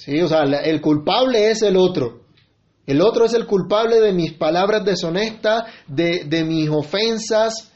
Sí, 0.01 0.19
o 0.23 0.29
sea, 0.29 0.45
el 0.45 0.81
culpable 0.81 1.51
es 1.51 1.61
el 1.61 1.77
otro. 1.77 2.23
El 2.87 3.03
otro 3.03 3.27
es 3.27 3.35
el 3.35 3.45
culpable 3.45 4.01
de 4.01 4.15
mis 4.15 4.33
palabras 4.33 4.83
deshonestas, 4.83 5.65
de, 5.87 6.25
de 6.25 6.43
mis 6.43 6.71
ofensas, 6.71 7.71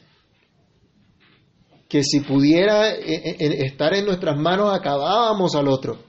que 1.87 2.03
si 2.03 2.21
pudiera 2.21 2.95
eh, 2.95 3.37
eh, 3.39 3.65
estar 3.67 3.93
en 3.93 4.05
nuestras 4.07 4.39
manos 4.39 4.75
acabábamos 4.75 5.53
al 5.53 5.67
otro. 5.67 5.99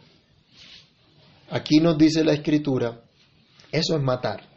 Aquí 1.50 1.81
nos 1.81 1.98
dice 1.98 2.24
la 2.24 2.33
escritura, 2.33 3.02
eso 3.70 3.94
es 3.94 4.02
matar. 4.02 4.48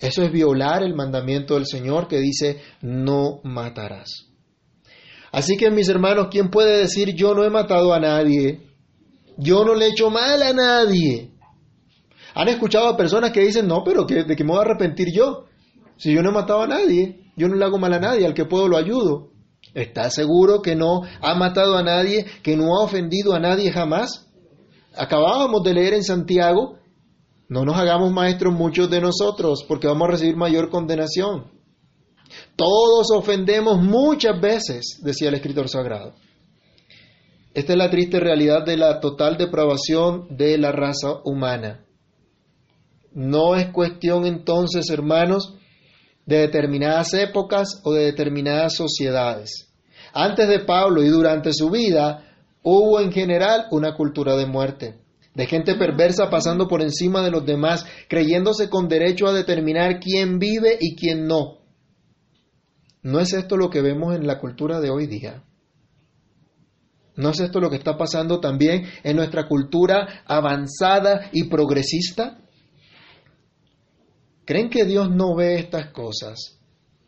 Eso 0.00 0.24
es 0.24 0.32
violar 0.32 0.82
el 0.82 0.96
mandamiento 0.96 1.54
del 1.54 1.66
Señor 1.66 2.08
que 2.08 2.18
dice, 2.18 2.60
no 2.82 3.38
matarás. 3.44 4.26
Así 5.30 5.56
que 5.56 5.70
mis 5.70 5.88
hermanos, 5.88 6.26
¿quién 6.28 6.50
puede 6.50 6.78
decir 6.78 7.14
yo 7.14 7.36
no 7.36 7.44
he 7.44 7.50
matado 7.50 7.94
a 7.94 8.00
nadie? 8.00 8.69
Yo 9.40 9.64
no 9.64 9.74
le 9.74 9.86
he 9.86 9.88
hecho 9.90 10.10
mal 10.10 10.42
a 10.42 10.52
nadie. 10.52 11.30
Han 12.34 12.48
escuchado 12.48 12.88
a 12.88 12.96
personas 12.96 13.32
que 13.32 13.40
dicen, 13.40 13.66
no, 13.66 13.82
pero 13.82 14.04
¿de 14.04 14.36
qué 14.36 14.44
me 14.44 14.50
voy 14.50 14.58
a 14.58 14.62
arrepentir 14.62 15.08
yo? 15.12 15.46
Si 15.96 16.12
yo 16.12 16.22
no 16.22 16.30
he 16.30 16.32
matado 16.32 16.62
a 16.62 16.66
nadie, 16.66 17.32
yo 17.36 17.48
no 17.48 17.56
le 17.56 17.64
hago 17.64 17.78
mal 17.78 17.92
a 17.94 17.98
nadie, 17.98 18.26
al 18.26 18.34
que 18.34 18.44
puedo 18.44 18.68
lo 18.68 18.76
ayudo. 18.76 19.30
¿Está 19.74 20.10
seguro 20.10 20.62
que 20.62 20.76
no 20.76 21.02
ha 21.20 21.34
matado 21.34 21.76
a 21.76 21.82
nadie, 21.82 22.26
que 22.42 22.56
no 22.56 22.76
ha 22.76 22.84
ofendido 22.84 23.34
a 23.34 23.40
nadie 23.40 23.72
jamás? 23.72 24.26
Acabábamos 24.94 25.62
de 25.62 25.74
leer 25.74 25.94
en 25.94 26.04
Santiago, 26.04 26.78
no 27.48 27.64
nos 27.64 27.76
hagamos 27.76 28.12
maestros 28.12 28.54
muchos 28.54 28.90
de 28.90 29.00
nosotros, 29.00 29.64
porque 29.66 29.86
vamos 29.86 30.08
a 30.08 30.12
recibir 30.12 30.36
mayor 30.36 30.70
condenación. 30.70 31.50
Todos 32.56 33.10
ofendemos 33.12 33.80
muchas 33.80 34.40
veces, 34.40 35.00
decía 35.02 35.28
el 35.28 35.34
escritor 35.34 35.68
sagrado. 35.68 36.14
Esta 37.52 37.72
es 37.72 37.78
la 37.78 37.90
triste 37.90 38.20
realidad 38.20 38.64
de 38.64 38.76
la 38.76 39.00
total 39.00 39.36
depravación 39.36 40.28
de 40.36 40.56
la 40.56 40.70
raza 40.70 41.20
humana. 41.24 41.84
No 43.12 43.56
es 43.56 43.72
cuestión 43.72 44.24
entonces, 44.24 44.88
hermanos, 44.88 45.54
de 46.26 46.38
determinadas 46.38 47.12
épocas 47.12 47.80
o 47.82 47.92
de 47.92 48.04
determinadas 48.04 48.76
sociedades. 48.76 49.72
Antes 50.12 50.48
de 50.48 50.60
Pablo 50.60 51.02
y 51.02 51.08
durante 51.08 51.52
su 51.52 51.70
vida 51.70 52.24
hubo 52.62 53.00
en 53.00 53.10
general 53.10 53.66
una 53.72 53.94
cultura 53.94 54.36
de 54.36 54.46
muerte, 54.46 55.00
de 55.34 55.46
gente 55.46 55.74
perversa 55.74 56.30
pasando 56.30 56.68
por 56.68 56.82
encima 56.82 57.20
de 57.22 57.32
los 57.32 57.44
demás, 57.44 57.84
creyéndose 58.08 58.70
con 58.70 58.88
derecho 58.88 59.26
a 59.26 59.32
determinar 59.32 59.98
quién 59.98 60.38
vive 60.38 60.76
y 60.80 60.94
quién 60.94 61.26
no. 61.26 61.58
¿No 63.02 63.18
es 63.18 63.32
esto 63.32 63.56
lo 63.56 63.70
que 63.70 63.82
vemos 63.82 64.14
en 64.14 64.26
la 64.26 64.38
cultura 64.38 64.78
de 64.78 64.90
hoy 64.90 65.08
día? 65.08 65.42
¿No 67.20 67.30
es 67.30 67.40
esto 67.40 67.60
lo 67.60 67.68
que 67.68 67.76
está 67.76 67.98
pasando 67.98 68.40
también 68.40 68.86
en 69.04 69.16
nuestra 69.16 69.46
cultura 69.46 70.22
avanzada 70.24 71.28
y 71.32 71.44
progresista? 71.44 72.38
¿Creen 74.46 74.70
que 74.70 74.86
Dios 74.86 75.10
no 75.10 75.36
ve 75.36 75.58
estas 75.58 75.90
cosas? 75.92 76.58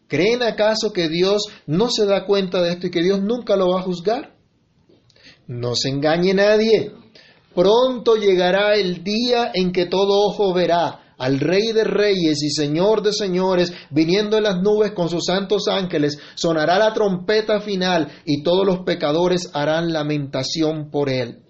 ¿Creen 0.09 0.43
acaso 0.43 0.93
que 0.93 1.09
Dios 1.09 1.45
no 1.67 1.89
se 1.89 2.05
da 2.05 2.27
cuenta 2.27 2.61
de 2.61 2.73
esto 2.73 2.89
y 2.89 2.91
que 2.91 3.03
Dios 3.03 3.23
nunca 3.23 3.57
lo 3.57 3.71
va 3.71 3.81
a 3.81 3.85
juzgar? 3.85 4.37
No 5.47 5.75
se 5.75 5.89
engañe 5.89 6.35
nadie. 6.35 6.93
Pronto 7.55 8.17
llegará 8.17 8.75
el 8.75 9.03
día 9.03 9.51
en 9.55 9.73
que 9.73 9.87
todo 9.87 10.29
ojo 10.29 10.53
verá 10.53 11.02
al 11.19 11.41
Rey 11.41 11.73
de 11.73 11.85
Reyes 11.85 12.43
y 12.43 12.51
Señor 12.51 13.03
de 13.03 13.13
Señores 13.13 13.73
viniendo 13.91 14.37
en 14.37 14.45
las 14.45 14.63
nubes 14.63 14.93
con 14.93 15.09
sus 15.09 15.25
santos 15.27 15.69
ángeles. 15.69 16.19
Sonará 16.35 16.79
la 16.79 16.93
trompeta 16.93 17.61
final 17.61 18.09
y 18.25 18.43
todos 18.43 18.67
los 18.67 18.81
pecadores 18.81 19.51
harán 19.55 19.93
lamentación 19.93 20.91
por 20.91 21.09
él 21.09 21.43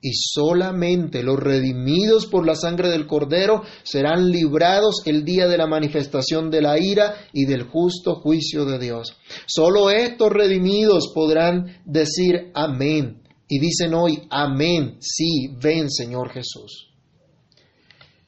y 0.00 0.12
solamente 0.14 1.22
los 1.22 1.38
redimidos 1.38 2.26
por 2.26 2.46
la 2.46 2.54
sangre 2.54 2.88
del 2.88 3.06
Cordero 3.06 3.62
serán 3.82 4.30
librados 4.30 5.02
el 5.06 5.24
día 5.24 5.48
de 5.48 5.58
la 5.58 5.66
manifestación 5.66 6.50
de 6.50 6.62
la 6.62 6.78
ira 6.78 7.14
y 7.32 7.46
del 7.46 7.64
justo 7.64 8.16
juicio 8.16 8.64
de 8.64 8.78
Dios. 8.78 9.16
Solo 9.46 9.90
estos 9.90 10.30
redimidos 10.30 11.10
podrán 11.14 11.82
decir 11.84 12.50
amén. 12.54 13.22
Y 13.48 13.60
dicen 13.60 13.94
hoy, 13.94 14.26
amén, 14.30 14.98
sí, 15.00 15.48
ven 15.60 15.90
Señor 15.90 16.30
Jesús. 16.30 16.87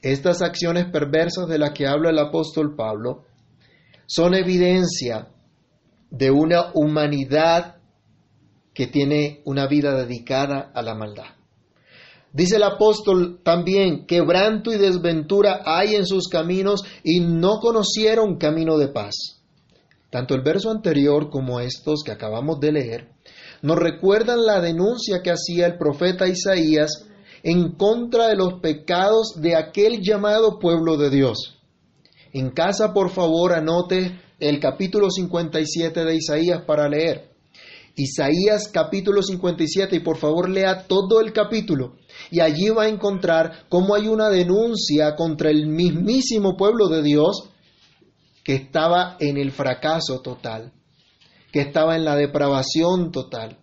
Estas 0.03 0.41
acciones 0.41 0.87
perversas 0.91 1.47
de 1.49 1.59
las 1.59 1.73
que 1.73 1.87
habla 1.87 2.11
el 2.11 2.19
apóstol 2.19 2.75
Pablo 2.75 3.25
son 4.07 4.35
evidencia 4.35 5.29
de 6.11 6.31
una 6.31 6.73
humanidad 6.75 7.77
que 8.73 8.87
tiene 8.87 9.43
una 9.45 9.67
vida 9.67 9.95
dedicada 9.95 10.73
a 10.75 10.83
la 10.83 10.95
maldad. 10.95 11.37
Dice 12.33 12.57
el 12.57 12.63
apóstol 12.63 13.41
también, 13.43 14.07
quebranto 14.07 14.73
y 14.73 14.79
desventura 14.79 15.63
hay 15.65 15.97
en 15.97 16.07
sus 16.07 16.29
caminos 16.29 16.83
y 17.03 17.21
no 17.21 17.59
conocieron 17.61 18.39
camino 18.39 18.79
de 18.79 18.89
paz. 18.89 19.43
Tanto 20.11 20.35
el 20.35 20.43
verso 20.43 20.71
anterior 20.71 21.29
como 21.29 21.61
estos 21.61 22.03
que 22.05 22.13
acabamos 22.13 22.59
de 22.61 22.73
leer 22.73 23.09
nos 23.63 23.77
recuerdan 23.77 24.45
la 24.47 24.61
denuncia 24.61 25.21
que 25.23 25.31
hacía 25.31 25.67
el 25.67 25.77
profeta 25.77 26.27
Isaías 26.27 27.07
en 27.43 27.73
contra 27.73 28.29
de 28.29 28.37
los 28.37 28.61
pecados 28.61 29.35
de 29.37 29.57
aquel 29.57 30.01
llamado 30.03 30.59
pueblo 30.59 30.97
de 30.97 31.11
Dios. 31.11 31.59
En 32.33 32.51
casa, 32.51 32.93
por 32.93 33.11
favor, 33.11 33.53
anote 33.53 34.21
el 34.39 34.61
capítulo 34.61 35.11
57 35.11 36.05
de 36.05 36.15
Isaías 36.17 36.63
para 36.67 36.89
leer. 36.89 37.31
Isaías 37.97 38.69
capítulo 38.73 39.23
57 39.23 39.97
y 39.97 40.01
por 40.01 40.17
favor 40.17 40.49
lea 40.49 40.87
todo 40.87 41.21
el 41.21 41.33
capítulo 41.33 41.97
y 42.31 42.41
allí 42.41 42.71
va 42.71 42.85
a 42.85 42.89
encontrar 42.89 43.67
cómo 43.69 43.95
hay 43.95 44.09
una 44.09 44.31
denuncia 44.31 45.17
contra 45.17 45.51
el 45.51 45.67
mismísimo 45.67 46.57
pueblo 46.57 46.89
de 46.89 47.03
Dios 47.03 47.51
que 48.45 48.55
estaba 48.55 49.17
en 49.19 49.37
el 49.37 49.53
fracaso 49.53 50.21
total, 50.23 50.73
que 51.53 51.61
estaba 51.61 51.97
en 51.97 52.05
la 52.05 52.17
depravación 52.17 53.11
total, 53.11 53.59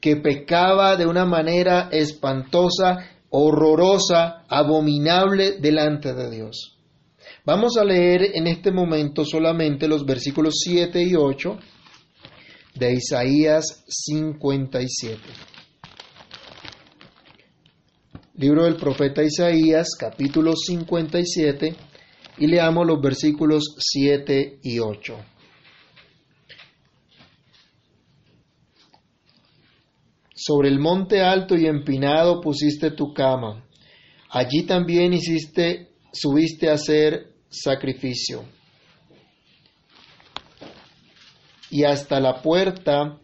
que 0.00 0.16
pecaba 0.16 0.96
de 0.96 1.06
una 1.06 1.24
manera 1.24 1.88
espantosa, 1.90 3.10
horrorosa, 3.30 4.44
abominable 4.48 5.58
delante 5.60 6.14
de 6.14 6.30
Dios. 6.30 6.76
Vamos 7.44 7.76
a 7.76 7.84
leer 7.84 8.30
en 8.34 8.46
este 8.46 8.70
momento 8.70 9.24
solamente 9.24 9.88
los 9.88 10.04
versículos 10.04 10.54
7 10.62 11.02
y 11.02 11.14
8 11.14 11.58
de 12.74 12.92
Isaías 12.92 13.84
57. 13.88 15.20
Libro 18.36 18.64
del 18.64 18.76
profeta 18.76 19.22
Isaías, 19.22 19.88
capítulo 19.98 20.54
57, 20.54 21.74
y 22.38 22.46
leamos 22.46 22.86
los 22.86 23.00
versículos 23.00 23.74
7 23.78 24.60
y 24.62 24.78
8. 24.78 25.16
Sobre 30.40 30.68
el 30.68 30.78
monte 30.78 31.20
alto 31.20 31.56
y 31.56 31.66
empinado 31.66 32.40
pusiste 32.40 32.92
tu 32.92 33.12
cama. 33.12 33.64
Allí 34.30 34.62
también 34.62 35.12
hiciste, 35.12 35.88
subiste 36.12 36.70
a 36.70 36.74
hacer 36.74 37.32
sacrificio. 37.48 38.44
Y 41.70 41.82
hasta 41.82 42.20
la 42.20 42.40
puerta, 42.40 43.18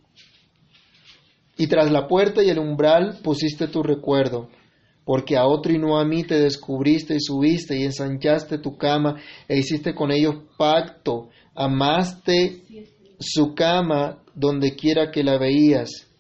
y 1.56 1.68
tras 1.68 1.92
la 1.92 2.08
puerta 2.08 2.42
y 2.42 2.50
el 2.50 2.58
umbral 2.58 3.20
pusiste 3.22 3.68
tu 3.68 3.84
recuerdo 3.84 4.50
porque 5.04 5.36
a 5.36 5.46
otro 5.46 5.72
y 5.72 5.78
no 5.78 5.98
a 5.98 6.04
mí 6.04 6.24
te 6.24 6.40
descubriste 6.40 7.14
y 7.14 7.20
subiste 7.20 7.78
y 7.78 7.84
ensanchaste 7.84 8.58
tu 8.58 8.76
cama 8.76 9.20
e 9.46 9.58
hiciste 9.58 9.94
con 9.94 10.10
ellos 10.10 10.36
pacto, 10.56 11.28
amaste 11.54 12.62
su 13.20 13.54
cama 13.54 14.22
donde 14.34 14.74
quiera 14.74 15.10
que 15.10 15.22
la 15.22 15.38
veías. 15.38 16.13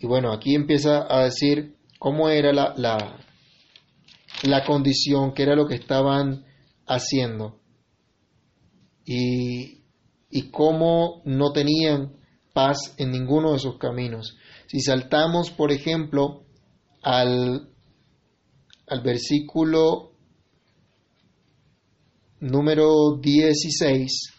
Y 0.00 0.06
bueno, 0.06 0.32
aquí 0.32 0.54
empieza 0.54 1.06
a 1.08 1.24
decir 1.24 1.76
cómo 1.98 2.28
era 2.28 2.52
la, 2.52 2.74
la, 2.76 3.18
la 4.44 4.64
condición, 4.64 5.32
qué 5.34 5.42
era 5.42 5.56
lo 5.56 5.66
que 5.66 5.74
estaban 5.74 6.44
haciendo 6.86 7.60
y, 9.04 9.84
y 10.30 10.50
cómo 10.50 11.22
no 11.24 11.52
tenían 11.52 12.16
paz 12.52 12.94
en 12.98 13.10
ninguno 13.10 13.52
de 13.52 13.58
sus 13.58 13.78
caminos. 13.78 14.36
Si 14.66 14.80
saltamos, 14.80 15.50
por 15.50 15.72
ejemplo, 15.72 16.44
al, 17.02 17.70
al 18.86 19.00
versículo 19.02 20.12
número 22.40 23.16
16, 23.20 24.34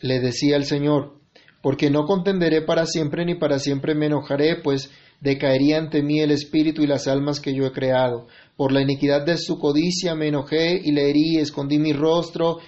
le 0.00 0.20
decía 0.20 0.56
el 0.56 0.64
Señor, 0.64 1.20
porque 1.64 1.88
no 1.88 2.04
contenderé 2.04 2.60
para 2.60 2.84
siempre 2.84 3.24
ni 3.24 3.36
para 3.36 3.58
siempre 3.58 3.94
me 3.94 4.04
enojaré, 4.04 4.56
pues 4.56 4.90
decaería 5.22 5.78
ante 5.78 6.02
mí 6.02 6.20
el 6.20 6.30
espíritu 6.30 6.82
y 6.82 6.86
las 6.86 7.08
almas 7.08 7.40
que 7.40 7.54
yo 7.54 7.64
he 7.64 7.72
creado. 7.72 8.26
Por 8.54 8.70
la 8.70 8.82
iniquidad 8.82 9.24
de 9.24 9.38
su 9.38 9.58
codicia 9.58 10.14
me 10.14 10.28
enojé 10.28 10.78
y 10.84 10.92
le 10.92 11.08
herí, 11.08 11.38
escondí 11.38 11.78
mi 11.78 11.94
rostro 11.94 12.58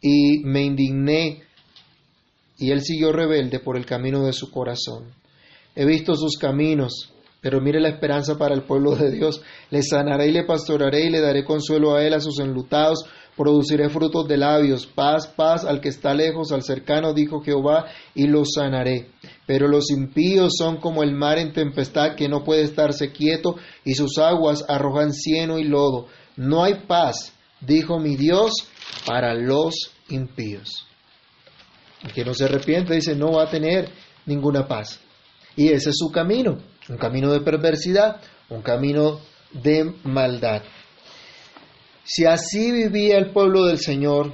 y 0.00 0.40
me 0.42 0.64
indigné. 0.64 1.44
Y 2.58 2.72
él 2.72 2.80
siguió 2.82 3.12
rebelde 3.12 3.60
por 3.60 3.76
el 3.76 3.86
camino 3.86 4.26
de 4.26 4.32
su 4.32 4.50
corazón. 4.50 5.04
He 5.76 5.86
visto 5.86 6.16
sus 6.16 6.36
caminos, 6.36 7.12
pero 7.40 7.60
mire 7.60 7.80
la 7.80 7.90
esperanza 7.90 8.36
para 8.36 8.56
el 8.56 8.64
pueblo 8.64 8.96
de 8.96 9.12
Dios. 9.12 9.42
Le 9.70 9.84
sanaré 9.84 10.26
y 10.26 10.32
le 10.32 10.42
pastoraré 10.42 11.04
y 11.04 11.10
le 11.10 11.20
daré 11.20 11.44
consuelo 11.44 11.94
a 11.94 12.02
él, 12.04 12.14
a 12.14 12.20
sus 12.20 12.40
enlutados. 12.40 13.04
Produciré 13.40 13.88
frutos 13.88 14.28
de 14.28 14.36
labios. 14.36 14.86
Paz, 14.86 15.26
paz 15.26 15.64
al 15.64 15.80
que 15.80 15.88
está 15.88 16.12
lejos, 16.12 16.52
al 16.52 16.62
cercano, 16.62 17.14
dijo 17.14 17.40
Jehová, 17.40 17.86
y 18.14 18.26
lo 18.26 18.44
sanaré. 18.44 19.12
Pero 19.46 19.66
los 19.66 19.90
impíos 19.90 20.52
son 20.58 20.76
como 20.76 21.02
el 21.02 21.14
mar 21.14 21.38
en 21.38 21.54
tempestad 21.54 22.16
que 22.16 22.28
no 22.28 22.44
puede 22.44 22.64
estarse 22.64 23.12
quieto, 23.12 23.56
y 23.82 23.94
sus 23.94 24.18
aguas 24.18 24.64
arrojan 24.68 25.14
cieno 25.14 25.58
y 25.58 25.64
lodo. 25.64 26.08
No 26.36 26.64
hay 26.64 26.82
paz, 26.86 27.32
dijo 27.62 27.98
mi 27.98 28.16
Dios, 28.16 28.52
para 29.06 29.32
los 29.32 29.74
impíos. 30.10 30.86
El 32.04 32.12
que 32.12 32.26
no 32.26 32.34
se 32.34 32.44
arrepiente 32.44 32.94
dice 32.94 33.16
no 33.16 33.32
va 33.32 33.44
a 33.44 33.50
tener 33.50 33.88
ninguna 34.26 34.68
paz. 34.68 35.00
Y 35.56 35.68
ese 35.68 35.90
es 35.90 35.96
su 35.96 36.10
camino 36.10 36.58
un 36.90 36.96
camino 36.96 37.32
de 37.32 37.40
perversidad, 37.40 38.20
un 38.48 38.62
camino 38.62 39.20
de 39.52 39.94
maldad. 40.04 40.62
Si 42.12 42.24
así 42.24 42.72
vivía 42.72 43.18
el 43.18 43.30
pueblo 43.30 43.66
del 43.66 43.78
Señor, 43.78 44.32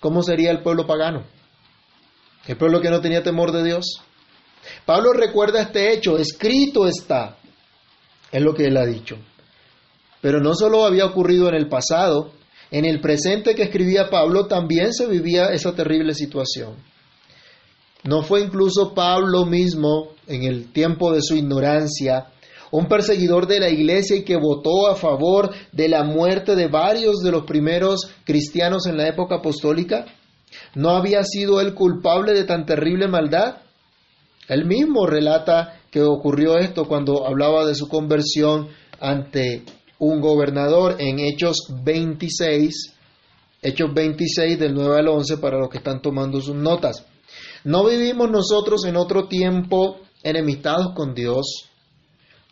¿cómo 0.00 0.22
sería 0.22 0.50
el 0.50 0.62
pueblo 0.62 0.86
pagano? 0.86 1.26
El 2.46 2.56
pueblo 2.56 2.80
que 2.80 2.88
no 2.88 3.02
tenía 3.02 3.22
temor 3.22 3.52
de 3.52 3.62
Dios. 3.62 4.00
Pablo 4.86 5.12
recuerda 5.12 5.60
este 5.60 5.92
hecho, 5.92 6.16
escrito 6.16 6.86
está, 6.86 7.36
es 8.32 8.40
lo 8.40 8.54
que 8.54 8.68
él 8.68 8.78
ha 8.78 8.86
dicho. 8.86 9.18
Pero 10.22 10.40
no 10.40 10.54
solo 10.54 10.86
había 10.86 11.04
ocurrido 11.04 11.46
en 11.50 11.56
el 11.56 11.68
pasado, 11.68 12.32
en 12.70 12.86
el 12.86 13.02
presente 13.02 13.54
que 13.54 13.64
escribía 13.64 14.08
Pablo 14.08 14.46
también 14.46 14.94
se 14.94 15.06
vivía 15.06 15.52
esa 15.52 15.74
terrible 15.74 16.14
situación. 16.14 16.76
¿No 18.02 18.22
fue 18.22 18.40
incluso 18.40 18.94
Pablo 18.94 19.44
mismo, 19.44 20.14
en 20.26 20.44
el 20.44 20.72
tiempo 20.72 21.12
de 21.12 21.20
su 21.20 21.34
ignorancia, 21.34 22.28
un 22.70 22.86
perseguidor 22.86 23.46
de 23.46 23.60
la 23.60 23.68
iglesia 23.68 24.16
y 24.16 24.24
que 24.24 24.36
votó 24.36 24.88
a 24.88 24.96
favor 24.96 25.52
de 25.72 25.88
la 25.88 26.04
muerte 26.04 26.56
de 26.56 26.68
varios 26.68 27.18
de 27.18 27.30
los 27.30 27.44
primeros 27.44 28.10
cristianos 28.24 28.86
en 28.86 28.96
la 28.96 29.08
época 29.08 29.36
apostólica? 29.36 30.06
¿No 30.74 30.90
había 30.90 31.22
sido 31.24 31.60
él 31.60 31.74
culpable 31.74 32.32
de 32.32 32.44
tan 32.44 32.66
terrible 32.66 33.08
maldad? 33.08 33.58
Él 34.48 34.64
mismo 34.64 35.06
relata 35.06 35.80
que 35.90 36.02
ocurrió 36.02 36.56
esto 36.58 36.86
cuando 36.86 37.26
hablaba 37.26 37.64
de 37.66 37.74
su 37.74 37.88
conversión 37.88 38.68
ante 39.00 39.64
un 39.98 40.20
gobernador 40.20 40.96
en 40.98 41.18
Hechos 41.18 41.68
26, 41.82 42.94
Hechos 43.62 43.94
26 43.94 44.58
del 44.58 44.74
9 44.74 44.98
al 44.98 45.08
11 45.08 45.38
para 45.38 45.58
los 45.58 45.68
que 45.68 45.78
están 45.78 46.02
tomando 46.02 46.40
sus 46.40 46.54
notas. 46.54 47.04
¿No 47.64 47.84
vivimos 47.84 48.30
nosotros 48.30 48.84
en 48.84 48.96
otro 48.96 49.26
tiempo 49.26 49.98
enemistados 50.22 50.92
con 50.94 51.14
Dios, 51.14 51.70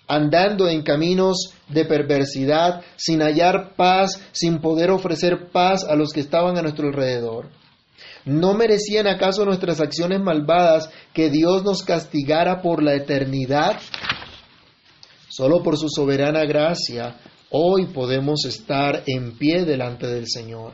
andando 0.07 0.69
en 0.69 0.83
caminos 0.83 1.55
de 1.69 1.85
perversidad, 1.85 2.83
sin 2.97 3.21
hallar 3.21 3.75
paz, 3.77 4.21
sin 4.33 4.61
poder 4.61 4.91
ofrecer 4.91 5.51
paz 5.51 5.85
a 5.85 5.95
los 5.97 6.13
que 6.13 6.21
estaban 6.21 6.59
a 6.59 6.63
nuestro 6.63 6.89
alrededor? 6.89 7.51
¿No 8.25 8.55
merecían 8.55 9.07
acaso 9.07 9.45
nuestras 9.45 9.81
acciones 9.81 10.21
malvadas 10.21 10.91
que 11.13 11.29
Dios 11.31 11.63
nos 11.63 11.83
castigara 11.83 12.63
por 12.63 12.83
la 12.83 12.95
eternidad? 12.95 13.79
Solo 15.29 15.63
por 15.63 15.77
su 15.77 15.89
soberana 15.89 16.45
gracia, 16.45 17.19
hoy 17.51 17.87
podemos 17.87 18.45
estar 18.47 19.03
en 19.07 19.37
pie 19.37 19.65
delante 19.65 20.07
del 20.07 20.27
Señor. 20.27 20.73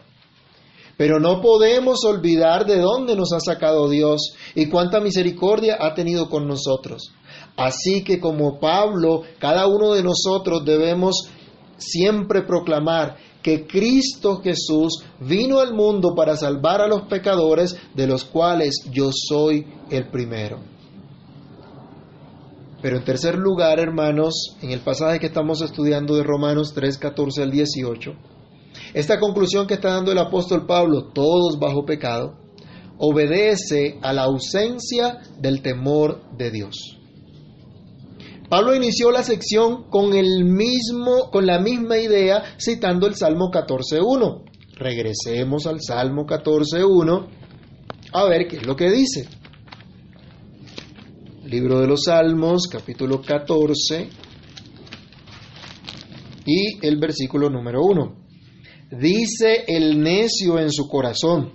Pero 0.97 1.19
no 1.19 1.41
podemos 1.41 2.05
olvidar 2.05 2.67
de 2.67 2.79
dónde 2.79 3.17
nos 3.17 3.33
ha 3.33 3.41
sacado 3.41 3.89
Dios 3.89 4.35
y 4.55 4.69
cuánta 4.69 5.01
misericordia 5.01 5.79
ha 5.81 5.95
tenido 5.95 6.29
con 6.29 6.47
nosotros. 6.47 7.13
Así 7.61 8.03
que 8.03 8.19
como 8.19 8.59
Pablo, 8.59 9.21
cada 9.39 9.67
uno 9.67 9.93
de 9.93 10.03
nosotros 10.03 10.65
debemos 10.65 11.29
siempre 11.77 12.41
proclamar 12.41 13.19
que 13.43 13.67
Cristo 13.67 14.41
Jesús 14.43 15.05
vino 15.21 15.59
al 15.61 15.75
mundo 15.75 16.15
para 16.17 16.39
salvar 16.39 16.81
a 16.81 16.89
los 16.89 17.03
pecadores, 17.03 17.77
de 17.95 18.07
los 18.07 18.25
cuales 18.25 18.77
yo 18.91 19.11
soy 19.13 19.67
el 19.91 20.09
primero. 20.09 20.61
Pero 22.81 22.97
en 22.97 23.05
tercer 23.05 23.37
lugar, 23.37 23.79
hermanos, 23.79 24.57
en 24.63 24.71
el 24.71 24.81
pasaje 24.81 25.19
que 25.19 25.27
estamos 25.27 25.61
estudiando 25.61 26.17
de 26.17 26.23
Romanos 26.23 26.73
3, 26.75 26.97
14 26.97 27.43
al 27.43 27.51
18, 27.51 28.13
esta 28.95 29.21
conclusión 29.21 29.67
que 29.67 29.75
está 29.75 29.91
dando 29.91 30.13
el 30.13 30.19
apóstol 30.19 30.65
Pablo, 30.65 31.11
todos 31.13 31.59
bajo 31.59 31.85
pecado, 31.85 32.39
obedece 32.97 33.99
a 34.01 34.15
la 34.15 34.23
ausencia 34.23 35.19
del 35.39 35.61
temor 35.61 36.23
de 36.39 36.51
Dios. 36.51 37.00
Pablo 38.51 38.75
inició 38.75 39.13
la 39.13 39.23
sección 39.23 39.85
con 39.91 40.13
el 40.13 40.45
mismo 40.45 41.31
con 41.31 41.47
la 41.47 41.61
misma 41.61 41.99
idea 41.99 42.43
citando 42.59 43.07
el 43.07 43.15
Salmo 43.15 43.49
14:1. 43.49 44.43
Regresemos 44.75 45.69
al 45.69 45.81
Salmo 45.81 46.27
14:1 46.27 47.29
a 48.13 48.25
ver 48.25 48.49
qué 48.49 48.57
es 48.57 48.67
lo 48.67 48.75
que 48.75 48.91
dice. 48.91 49.29
Libro 51.45 51.79
de 51.79 51.87
los 51.87 52.03
Salmos, 52.07 52.67
capítulo 52.67 53.23
14 53.23 54.09
y 56.45 56.85
el 56.85 56.99
versículo 56.99 57.51
número 57.51 57.85
1. 57.85 58.17
Dice 58.91 59.65
el 59.69 60.03
necio 60.03 60.59
en 60.59 60.73
su 60.73 60.89
corazón, 60.89 61.53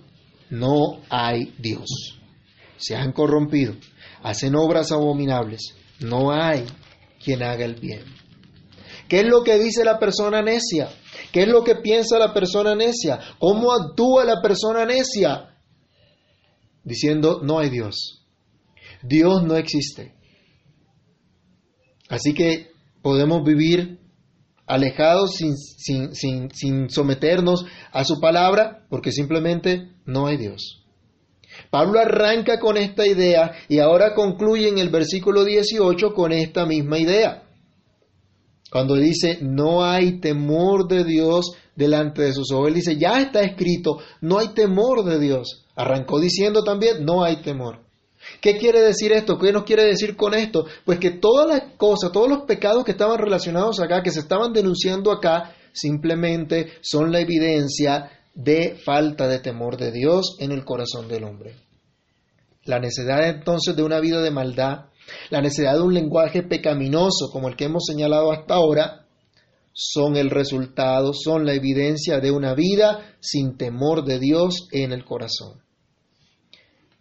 no 0.49 1.01
hay 1.09 1.53
Dios. 1.59 2.21
Se 2.77 2.95
han 2.95 3.11
corrompido, 3.11 3.73
hacen 4.23 4.55
obras 4.55 4.93
abominables, 4.93 5.75
no 5.99 6.31
hay 6.31 6.65
quien 7.25 7.43
haga 7.43 7.65
el 7.65 7.75
bien. 7.75 8.03
¿Qué 9.09 9.21
es 9.21 9.27
lo 9.27 9.43
que 9.43 9.59
dice 9.59 9.83
la 9.83 9.99
persona 9.99 10.41
necia? 10.41 10.89
¿Qué 11.31 11.41
es 11.41 11.47
lo 11.47 11.63
que 11.63 11.75
piensa 11.75 12.17
la 12.17 12.33
persona 12.33 12.75
necia? 12.75 13.19
¿Cómo 13.39 13.73
actúa 13.73 14.23
la 14.23 14.41
persona 14.41 14.85
necia? 14.85 15.57
Diciendo, 16.83 17.41
no 17.43 17.59
hay 17.59 17.69
Dios. 17.69 18.25
Dios 19.03 19.43
no 19.43 19.55
existe. 19.55 20.15
Así 22.09 22.33
que 22.33 22.71
podemos 23.01 23.43
vivir 23.43 23.99
alejados 24.67 25.35
sin, 25.35 25.55
sin, 25.57 26.13
sin, 26.51 26.89
someternos 26.89 27.65
a 27.91 28.03
su 28.03 28.19
palabra, 28.19 28.85
porque 28.89 29.11
simplemente 29.11 29.91
no 30.05 30.27
hay 30.27 30.37
Dios. 30.37 30.84
Pablo 31.69 31.99
arranca 31.99 32.59
con 32.59 32.77
esta 32.77 33.05
idea 33.05 33.51
y 33.67 33.79
ahora 33.79 34.13
concluye 34.13 34.69
en 34.69 34.77
el 34.77 34.89
versículo 34.89 35.43
18 35.43 36.13
con 36.13 36.31
esta 36.31 36.65
misma 36.65 36.97
idea. 36.99 37.43
Cuando 38.71 38.95
dice, 38.95 39.39
no 39.41 39.85
hay 39.85 40.19
temor 40.19 40.87
de 40.87 41.03
Dios 41.03 41.53
delante 41.75 42.23
de 42.23 42.33
sus 42.33 42.51
ojos, 42.51 42.67
él 42.67 42.73
dice, 42.73 42.97
ya 42.97 43.21
está 43.21 43.41
escrito, 43.41 43.99
no 44.21 44.39
hay 44.39 44.49
temor 44.49 45.05
de 45.05 45.19
Dios. 45.19 45.65
Arrancó 45.75 46.19
diciendo 46.19 46.63
también, 46.63 47.05
no 47.05 47.23
hay 47.23 47.37
temor. 47.37 47.85
¿Qué 48.41 48.57
quiere 48.57 48.81
decir 48.81 49.11
esto? 49.11 49.37
¿Qué 49.37 49.51
nos 49.51 49.63
quiere 49.63 49.83
decir 49.83 50.15
con 50.15 50.33
esto? 50.33 50.65
Pues 50.83 50.99
que 50.99 51.11
todas 51.11 51.47
las 51.47 51.75
cosas, 51.77 52.11
todos 52.11 52.29
los 52.29 52.43
pecados 52.43 52.83
que 52.83 52.91
estaban 52.91 53.17
relacionados 53.17 53.79
acá, 53.79 54.01
que 54.01 54.11
se 54.11 54.19
estaban 54.19 54.51
denunciando 54.51 55.11
acá, 55.11 55.55
simplemente 55.71 56.73
son 56.81 57.11
la 57.11 57.19
evidencia 57.19 58.14
de 58.35 58.75
falta 58.75 59.27
de 59.27 59.39
temor 59.39 59.77
de 59.77 59.91
Dios 59.91 60.37
en 60.39 60.51
el 60.51 60.63
corazón 60.63 61.07
del 61.07 61.23
hombre. 61.23 61.55
La 62.65 62.79
necesidad 62.79 63.27
entonces 63.27 63.75
de 63.75 63.83
una 63.83 63.99
vida 63.99 64.21
de 64.21 64.31
maldad, 64.31 64.85
la 65.29 65.41
necesidad 65.41 65.73
de 65.75 65.81
un 65.81 65.93
lenguaje 65.93 66.43
pecaminoso 66.43 67.29
como 67.31 67.47
el 67.47 67.55
que 67.55 67.65
hemos 67.65 67.85
señalado 67.85 68.31
hasta 68.31 68.55
ahora, 68.55 69.05
son 69.71 70.15
el 70.15 70.29
resultado, 70.29 71.11
son 71.13 71.45
la 71.45 71.53
evidencia 71.53 72.19
de 72.19 72.31
una 72.31 72.53
vida 72.53 73.15
sin 73.19 73.57
temor 73.57 74.05
de 74.05 74.19
Dios 74.19 74.67
en 74.71 74.91
el 74.91 75.03
corazón 75.03 75.65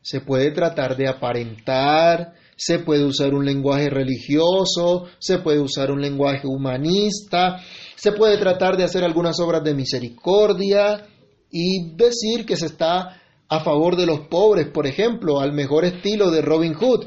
se 0.04 0.20
puede 0.20 0.50
tratar 0.50 0.98
de 0.98 1.08
aparentar, 1.08 2.34
se 2.56 2.78
puede 2.78 3.04
usar 3.04 3.32
un 3.32 3.46
lenguaje 3.46 3.88
religioso, 3.88 5.06
se 5.18 5.38
puede 5.38 5.60
usar 5.60 5.90
un 5.90 6.02
lenguaje 6.02 6.46
humanista, 6.46 7.62
se 7.96 8.12
puede 8.12 8.36
tratar 8.36 8.76
de 8.76 8.84
hacer 8.84 9.02
algunas 9.02 9.40
obras 9.40 9.64
de 9.64 9.74
misericordia 9.74 11.06
y 11.56 11.94
decir 11.94 12.44
que 12.44 12.56
se 12.56 12.66
está 12.66 13.22
a 13.48 13.60
favor 13.60 13.94
de 13.94 14.06
los 14.06 14.26
pobres, 14.26 14.66
por 14.66 14.88
ejemplo, 14.88 15.38
al 15.38 15.52
mejor 15.52 15.84
estilo 15.84 16.32
de 16.32 16.42
Robin 16.42 16.74
Hood. 16.74 17.06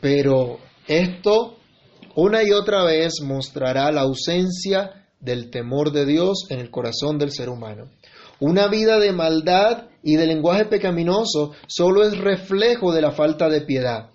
Pero 0.00 0.58
esto 0.88 1.58
una 2.14 2.42
y 2.42 2.52
otra 2.52 2.84
vez 2.84 3.20
mostrará 3.22 3.92
la 3.92 4.00
ausencia 4.00 5.06
del 5.20 5.50
temor 5.50 5.92
de 5.92 6.06
Dios 6.06 6.46
en 6.48 6.58
el 6.58 6.70
corazón 6.70 7.18
del 7.18 7.32
ser 7.32 7.50
humano. 7.50 7.90
Una 8.40 8.68
vida 8.68 8.98
de 8.98 9.12
maldad 9.12 9.88
y 10.02 10.16
de 10.16 10.26
lenguaje 10.26 10.64
pecaminoso 10.64 11.52
solo 11.66 12.02
es 12.02 12.16
reflejo 12.16 12.94
de 12.94 13.02
la 13.02 13.10
falta 13.10 13.50
de 13.50 13.60
piedad. 13.60 14.08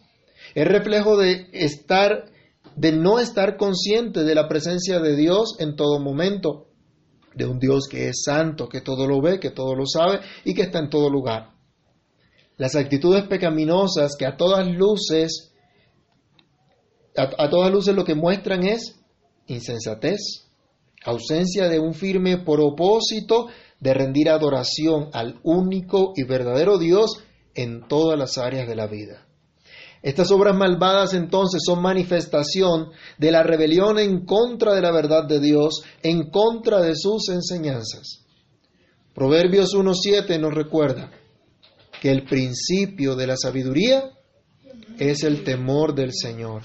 Es 0.56 0.68
reflejo 0.68 1.18
de 1.18 1.50
estar 1.54 2.32
de 2.76 2.92
no 2.92 3.20
estar 3.20 3.58
consciente 3.58 4.24
de 4.24 4.34
la 4.34 4.50
presencia 4.50 5.00
de 5.00 5.16
Dios 5.16 5.56
en 5.60 5.76
todo 5.76 6.00
momento, 6.00 6.65
de 7.36 7.46
un 7.46 7.60
Dios 7.60 7.88
que 7.90 8.08
es 8.08 8.24
santo, 8.24 8.68
que 8.68 8.82
todo 8.82 9.08
lo 9.08 9.22
ve, 9.22 9.40
que 9.40 9.52
todo 9.52 9.76
lo 9.76 9.86
sabe 9.86 10.22
y 10.44 10.54
que 10.54 10.64
está 10.64 10.80
en 10.80 10.90
todo 10.90 11.10
lugar. 11.10 11.52
Las 12.58 12.76
actitudes 12.76 13.28
pecaminosas 13.28 14.16
que 14.18 14.26
a 14.26 14.38
todas 14.38 14.66
luces, 14.68 15.52
a, 17.16 17.50
todas 17.50 17.72
luces 17.72 17.94
lo 17.94 18.06
que 18.06 18.16
muestran 18.16 18.64
es 18.64 18.96
insensatez, 19.48 20.48
ausencia 21.04 21.68
de 21.68 21.80
un 21.80 21.94
firme 21.94 22.38
propósito 22.38 23.48
de 23.80 23.94
rendir 23.94 24.30
adoración 24.30 25.10
al 25.12 25.40
único 25.44 26.14
y 26.16 26.24
verdadero 26.24 26.78
Dios 26.78 27.24
en 27.54 27.88
todas 27.88 28.18
las 28.18 28.38
áreas 28.38 28.68
de 28.68 28.76
la 28.76 28.88
vida. 28.88 29.25
Estas 30.06 30.30
obras 30.30 30.56
malvadas 30.56 31.16
entonces 31.16 31.64
son 31.66 31.82
manifestación 31.82 32.92
de 33.18 33.32
la 33.32 33.42
rebelión 33.42 33.98
en 33.98 34.24
contra 34.24 34.76
de 34.76 34.82
la 34.84 34.92
verdad 34.92 35.28
de 35.28 35.40
Dios, 35.40 35.82
en 36.04 36.30
contra 36.30 36.80
de 36.80 36.96
sus 36.96 37.30
enseñanzas. 37.30 38.24
Proverbios 39.16 39.74
1.7 39.74 40.40
nos 40.40 40.54
recuerda 40.54 41.10
que 42.00 42.12
el 42.12 42.24
principio 42.24 43.16
de 43.16 43.26
la 43.26 43.36
sabiduría 43.36 44.12
es 45.00 45.24
el 45.24 45.44
temor 45.44 45.96
del 45.96 46.14
Señor. 46.14 46.62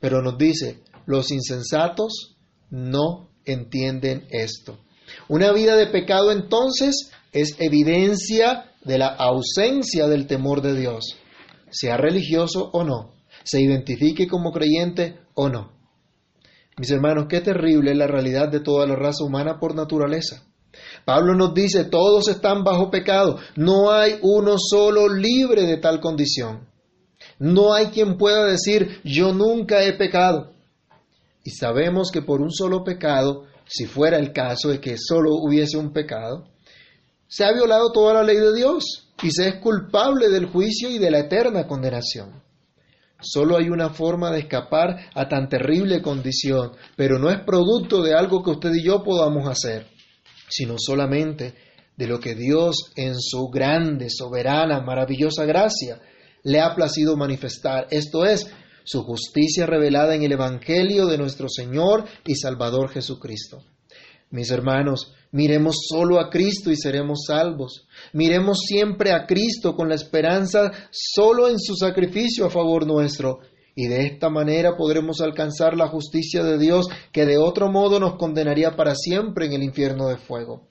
Pero 0.00 0.22
nos 0.22 0.38
dice, 0.38 0.84
los 1.04 1.32
insensatos 1.32 2.38
no 2.70 3.28
entienden 3.44 4.26
esto. 4.30 4.78
Una 5.28 5.52
vida 5.52 5.76
de 5.76 5.88
pecado 5.88 6.32
entonces 6.32 7.10
es 7.30 7.56
evidencia 7.58 8.72
de 8.84 8.96
la 8.96 9.08
ausencia 9.08 10.08
del 10.08 10.26
temor 10.26 10.62
de 10.62 10.80
Dios, 10.80 11.14
sea 11.74 11.96
religioso 11.96 12.70
o 12.72 12.84
no, 12.84 13.14
se 13.42 13.60
identifique 13.60 14.28
como 14.28 14.52
creyente 14.52 15.18
o 15.34 15.48
no. 15.48 15.72
Mis 16.78 16.90
hermanos, 16.90 17.26
qué 17.28 17.40
terrible 17.40 17.92
es 17.92 17.96
la 17.96 18.06
realidad 18.06 18.48
de 18.48 18.60
toda 18.60 18.86
la 18.86 18.96
raza 18.96 19.24
humana 19.24 19.58
por 19.58 19.74
naturaleza. 19.74 20.44
Pablo 21.04 21.34
nos 21.34 21.54
dice, 21.54 21.84
todos 21.84 22.28
están 22.28 22.64
bajo 22.64 22.90
pecado, 22.90 23.38
no 23.56 23.92
hay 23.92 24.18
uno 24.22 24.56
solo 24.58 25.08
libre 25.08 25.62
de 25.62 25.76
tal 25.76 26.00
condición. 26.00 26.68
No 27.38 27.74
hay 27.74 27.86
quien 27.86 28.16
pueda 28.16 28.44
decir, 28.44 29.00
yo 29.04 29.32
nunca 29.32 29.84
he 29.84 29.92
pecado. 29.92 30.52
Y 31.44 31.50
sabemos 31.50 32.10
que 32.10 32.22
por 32.22 32.40
un 32.40 32.50
solo 32.50 32.84
pecado, 32.84 33.44
si 33.66 33.86
fuera 33.86 34.18
el 34.18 34.32
caso 34.32 34.68
de 34.68 34.80
que 34.80 34.96
solo 34.98 35.34
hubiese 35.34 35.76
un 35.76 35.92
pecado, 35.92 36.48
se 37.34 37.44
ha 37.44 37.52
violado 37.52 37.90
toda 37.90 38.14
la 38.14 38.22
ley 38.22 38.36
de 38.36 38.54
Dios 38.54 39.08
y 39.22 39.30
se 39.32 39.48
es 39.48 39.54
culpable 39.56 40.28
del 40.28 40.46
juicio 40.46 40.88
y 40.88 40.98
de 40.98 41.10
la 41.10 41.18
eterna 41.18 41.66
condenación. 41.66 42.42
Solo 43.20 43.56
hay 43.56 43.70
una 43.70 43.90
forma 43.90 44.30
de 44.30 44.40
escapar 44.40 45.10
a 45.14 45.28
tan 45.28 45.48
terrible 45.48 46.00
condición, 46.00 46.72
pero 46.96 47.18
no 47.18 47.30
es 47.30 47.40
producto 47.40 48.02
de 48.02 48.14
algo 48.14 48.42
que 48.44 48.50
usted 48.50 48.74
y 48.74 48.84
yo 48.84 49.02
podamos 49.02 49.48
hacer 49.48 49.88
sino 50.48 50.76
solamente 50.78 51.54
de 51.96 52.06
lo 52.06 52.20
que 52.20 52.36
Dios 52.36 52.92
en 52.94 53.18
su 53.18 53.48
grande, 53.48 54.08
soberana, 54.08 54.80
maravillosa 54.82 55.44
gracia 55.44 56.00
le 56.44 56.60
ha 56.60 56.74
placido 56.76 57.16
manifestar. 57.16 57.88
Esto 57.90 58.24
es, 58.24 58.48
su 58.84 59.02
justicia 59.02 59.66
revelada 59.66 60.14
en 60.14 60.22
el 60.22 60.32
Evangelio 60.32 61.06
de 61.06 61.18
nuestro 61.18 61.48
Señor 61.48 62.04
y 62.26 62.36
Salvador 62.36 62.90
Jesucristo. 62.90 63.62
Mis 64.34 64.50
hermanos, 64.50 65.14
miremos 65.30 65.76
solo 65.88 66.18
a 66.18 66.28
Cristo 66.28 66.72
y 66.72 66.76
seremos 66.76 67.26
salvos. 67.28 67.86
Miremos 68.12 68.58
siempre 68.66 69.12
a 69.12 69.26
Cristo 69.26 69.76
con 69.76 69.88
la 69.88 69.94
esperanza 69.94 70.72
solo 70.90 71.48
en 71.48 71.60
su 71.60 71.76
sacrificio 71.76 72.44
a 72.44 72.50
favor 72.50 72.84
nuestro. 72.84 73.38
Y 73.76 73.86
de 73.86 74.06
esta 74.06 74.30
manera 74.30 74.76
podremos 74.76 75.20
alcanzar 75.20 75.76
la 75.76 75.86
justicia 75.86 76.42
de 76.42 76.58
Dios 76.58 76.88
que 77.12 77.26
de 77.26 77.38
otro 77.38 77.70
modo 77.70 78.00
nos 78.00 78.16
condenaría 78.16 78.74
para 78.74 78.96
siempre 78.96 79.46
en 79.46 79.52
el 79.52 79.62
infierno 79.62 80.08
de 80.08 80.16
fuego. 80.16 80.66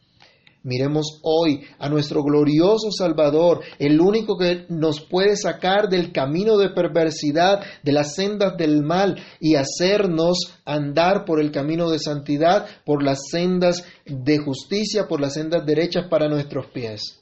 Miremos 0.63 1.19
hoy 1.23 1.61
a 1.77 1.89
nuestro 1.89 2.23
glorioso 2.23 2.89
Salvador, 2.89 3.59
el 3.79 3.99
único 3.99 4.37
que 4.37 4.65
nos 4.69 5.01
puede 5.01 5.35
sacar 5.35 5.89
del 5.89 6.13
camino 6.13 6.57
de 6.57 6.69
perversidad, 6.69 7.59
de 7.83 7.91
las 7.91 8.15
sendas 8.15 8.55
del 8.57 8.81
mal 8.81 9.21
y 9.41 9.55
hacernos 9.55 10.53
andar 10.63 11.25
por 11.25 11.41
el 11.41 11.51
camino 11.51 11.89
de 11.89 11.99
santidad, 11.99 12.65
por 12.85 13.03
las 13.03 13.19
sendas 13.29 13.83
de 14.05 14.37
justicia, 14.37 15.05
por 15.09 15.19
las 15.19 15.33
sendas 15.33 15.65
derechas 15.65 16.07
para 16.09 16.29
nuestros 16.29 16.67
pies. 16.67 17.19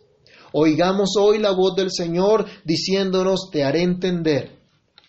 Oigamos 0.54 1.16
hoy 1.18 1.40
la 1.40 1.52
voz 1.52 1.76
del 1.76 1.90
Señor 1.92 2.46
diciéndonos, 2.64 3.50
te 3.52 3.64
haré 3.64 3.82
entender 3.82 4.60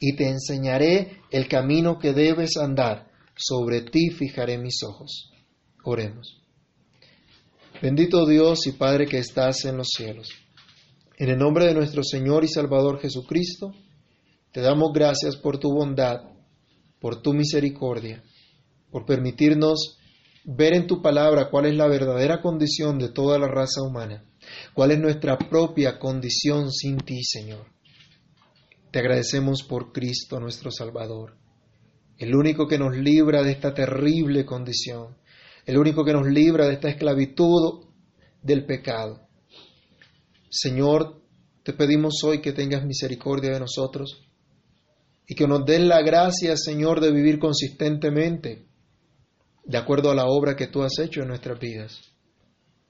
y 0.01 0.16
te 0.16 0.28
enseñaré 0.28 1.20
el 1.30 1.49
camino 1.49 1.99
que 1.99 2.14
debes 2.14 2.57
andar. 2.57 3.11
Sobre 3.37 3.83
ti 3.83 4.11
fijaré 4.11 4.57
mis 4.57 4.83
ojos. 4.83 5.30
Oremos. 5.85 6.41
Bendito 7.83 8.24
Dios 8.26 8.68
y 8.68 8.72
Padre 8.72 9.09
que 9.09 9.18
estás 9.18 9.64
en 9.64 9.76
los 9.76 9.89
cielos. 9.89 10.28
En 11.18 11.30
el 11.30 11.37
nombre 11.37 11.66
de 11.66 11.74
nuestro 11.74 12.05
Señor 12.05 12.45
y 12.45 12.49
Salvador 12.49 13.01
Jesucristo, 13.01 13.72
te 14.53 14.61
damos 14.61 14.93
gracias 14.95 15.35
por 15.35 15.59
tu 15.59 15.68
bondad, 15.72 16.20
por 17.01 17.20
tu 17.22 17.33
misericordia, 17.33 18.22
por 18.93 19.05
permitirnos 19.05 19.99
ver 20.45 20.74
en 20.74 20.87
tu 20.87 21.03
palabra 21.03 21.51
cuál 21.51 21.66
es 21.66 21.74
la 21.74 21.89
verdadera 21.89 22.41
condición 22.41 23.01
de 23.01 23.09
toda 23.09 23.37
la 23.37 23.49
raza 23.49 23.83
humana, 23.83 24.24
cuál 24.74 24.93
es 24.93 25.01
nuestra 25.01 25.37
propia 25.37 25.99
condición 25.99 26.70
sin 26.70 26.99
ti, 26.99 27.24
Señor. 27.24 27.66
Te 28.93 29.01
agradecemos 29.01 29.64
por 29.64 29.91
Cristo 29.91 30.39
nuestro 30.39 30.70
Salvador, 30.70 31.37
el 32.16 32.37
único 32.37 32.68
que 32.68 32.78
nos 32.78 32.97
libra 32.97 33.43
de 33.43 33.51
esta 33.51 33.74
terrible 33.74 34.45
condición, 34.45 35.16
el 35.66 35.78
único 35.78 36.04
que 36.04 36.12
nos 36.12 36.26
libra 36.26 36.66
de 36.66 36.74
esta 36.74 36.88
esclavitud 36.88 37.84
del 38.42 38.66
pecado. 38.66 39.20
Señor, 40.50 41.22
te 41.62 41.72
pedimos 41.72 42.22
hoy 42.24 42.40
que 42.40 42.52
tengas 42.52 42.84
misericordia 42.84 43.52
de 43.52 43.60
nosotros 43.60 44.22
y 45.26 45.34
que 45.34 45.46
nos 45.46 45.64
den 45.64 45.88
la 45.88 46.02
gracia, 46.02 46.56
Señor, 46.56 47.00
de 47.00 47.12
vivir 47.12 47.38
consistentemente 47.38 48.66
de 49.64 49.78
acuerdo 49.78 50.10
a 50.10 50.14
la 50.14 50.26
obra 50.26 50.56
que 50.56 50.66
tú 50.66 50.82
has 50.82 50.98
hecho 50.98 51.22
en 51.22 51.28
nuestras 51.28 51.58
vidas. 51.58 52.00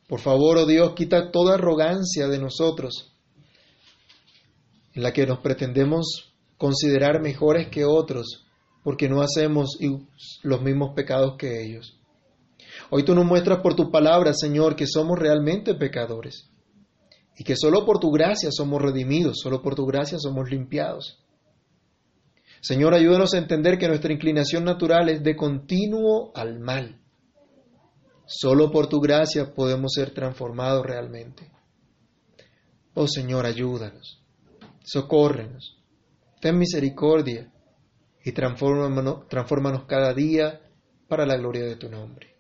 Por 0.09 0.21
favor, 0.21 0.59
oh 0.59 0.67
Dios, 0.67 0.95
quita 0.95 1.31
toda 1.31 1.55
arrogancia 1.55 2.29
de 2.29 2.39
nosotros 2.39 3.15
en 4.95 5.03
la 5.03 5.13
que 5.13 5.27
nos 5.27 5.41
pretendemos 5.41 6.35
considerar 6.57 7.23
mejores 7.23 7.69
que 7.69 7.85
otros 7.85 8.47
porque 8.83 9.09
no 9.09 9.23
hacemos 9.23 9.79
los 10.43 10.63
mismos 10.63 10.95
pecados 10.95 11.37
que 11.39 11.65
ellos. 11.65 11.99
Hoy 12.95 13.05
tú 13.05 13.15
nos 13.15 13.25
muestras 13.25 13.61
por 13.61 13.75
tu 13.75 13.91
palabra, 13.91 14.35
Señor, 14.35 14.77
que 14.77 14.87
somos 14.87 15.19
realmente 15.19 15.75
pecadores 15.75 16.51
y 17.35 17.43
que 17.43 17.57
solo 17.57 17.87
por 17.87 17.99
tu 17.99 18.11
gracia 18.11 18.51
somos 18.53 18.83
redimidos, 18.83 19.39
solo 19.43 19.63
por 19.63 19.75
tu 19.75 19.87
gracia 19.87 20.19
somos 20.19 20.51
limpiados. 20.51 21.25
Señor, 22.61 22.93
ayúdanos 22.93 23.33
a 23.33 23.39
entender 23.39 23.79
que 23.79 23.89
nuestra 23.89 24.13
inclinación 24.13 24.65
natural 24.65 25.09
es 25.09 25.23
de 25.23 25.35
continuo 25.35 26.33
al 26.35 26.61
mal. 26.61 27.01
Solo 28.27 28.71
por 28.71 28.89
tu 28.89 29.01
gracia 29.01 29.55
podemos 29.55 29.93
ser 29.95 30.13
transformados 30.13 30.85
realmente. 30.85 31.51
Oh 32.93 33.09
Señor, 33.09 33.47
ayúdanos 33.47 34.23
socórrenos, 34.85 35.79
ten 36.41 36.59
misericordia 36.59 37.51
y 38.23 38.33
transfórmanos, 38.33 39.85
cada 39.87 40.13
día 40.13 40.61
para 41.09 41.25
la 41.25 41.37
gloria 41.37 41.65
de 41.65 41.77
tu 41.77 41.89
nombre. 41.89 42.32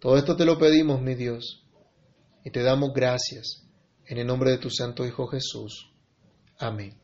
Todo 0.00 0.16
esto 0.16 0.34
te 0.34 0.46
lo 0.46 0.58
pedimos, 0.58 1.02
mi 1.02 1.14
Dios, 1.14 1.62
y 2.44 2.50
te 2.50 2.62
damos 2.62 2.92
gracias 2.94 3.66
en 4.06 4.18
el 4.18 4.26
nombre 4.26 4.50
de 4.50 4.58
tu 4.58 4.70
Santo 4.70 5.06
Hijo 5.06 5.26
Jesús. 5.26 5.92
Amén. 6.58 6.99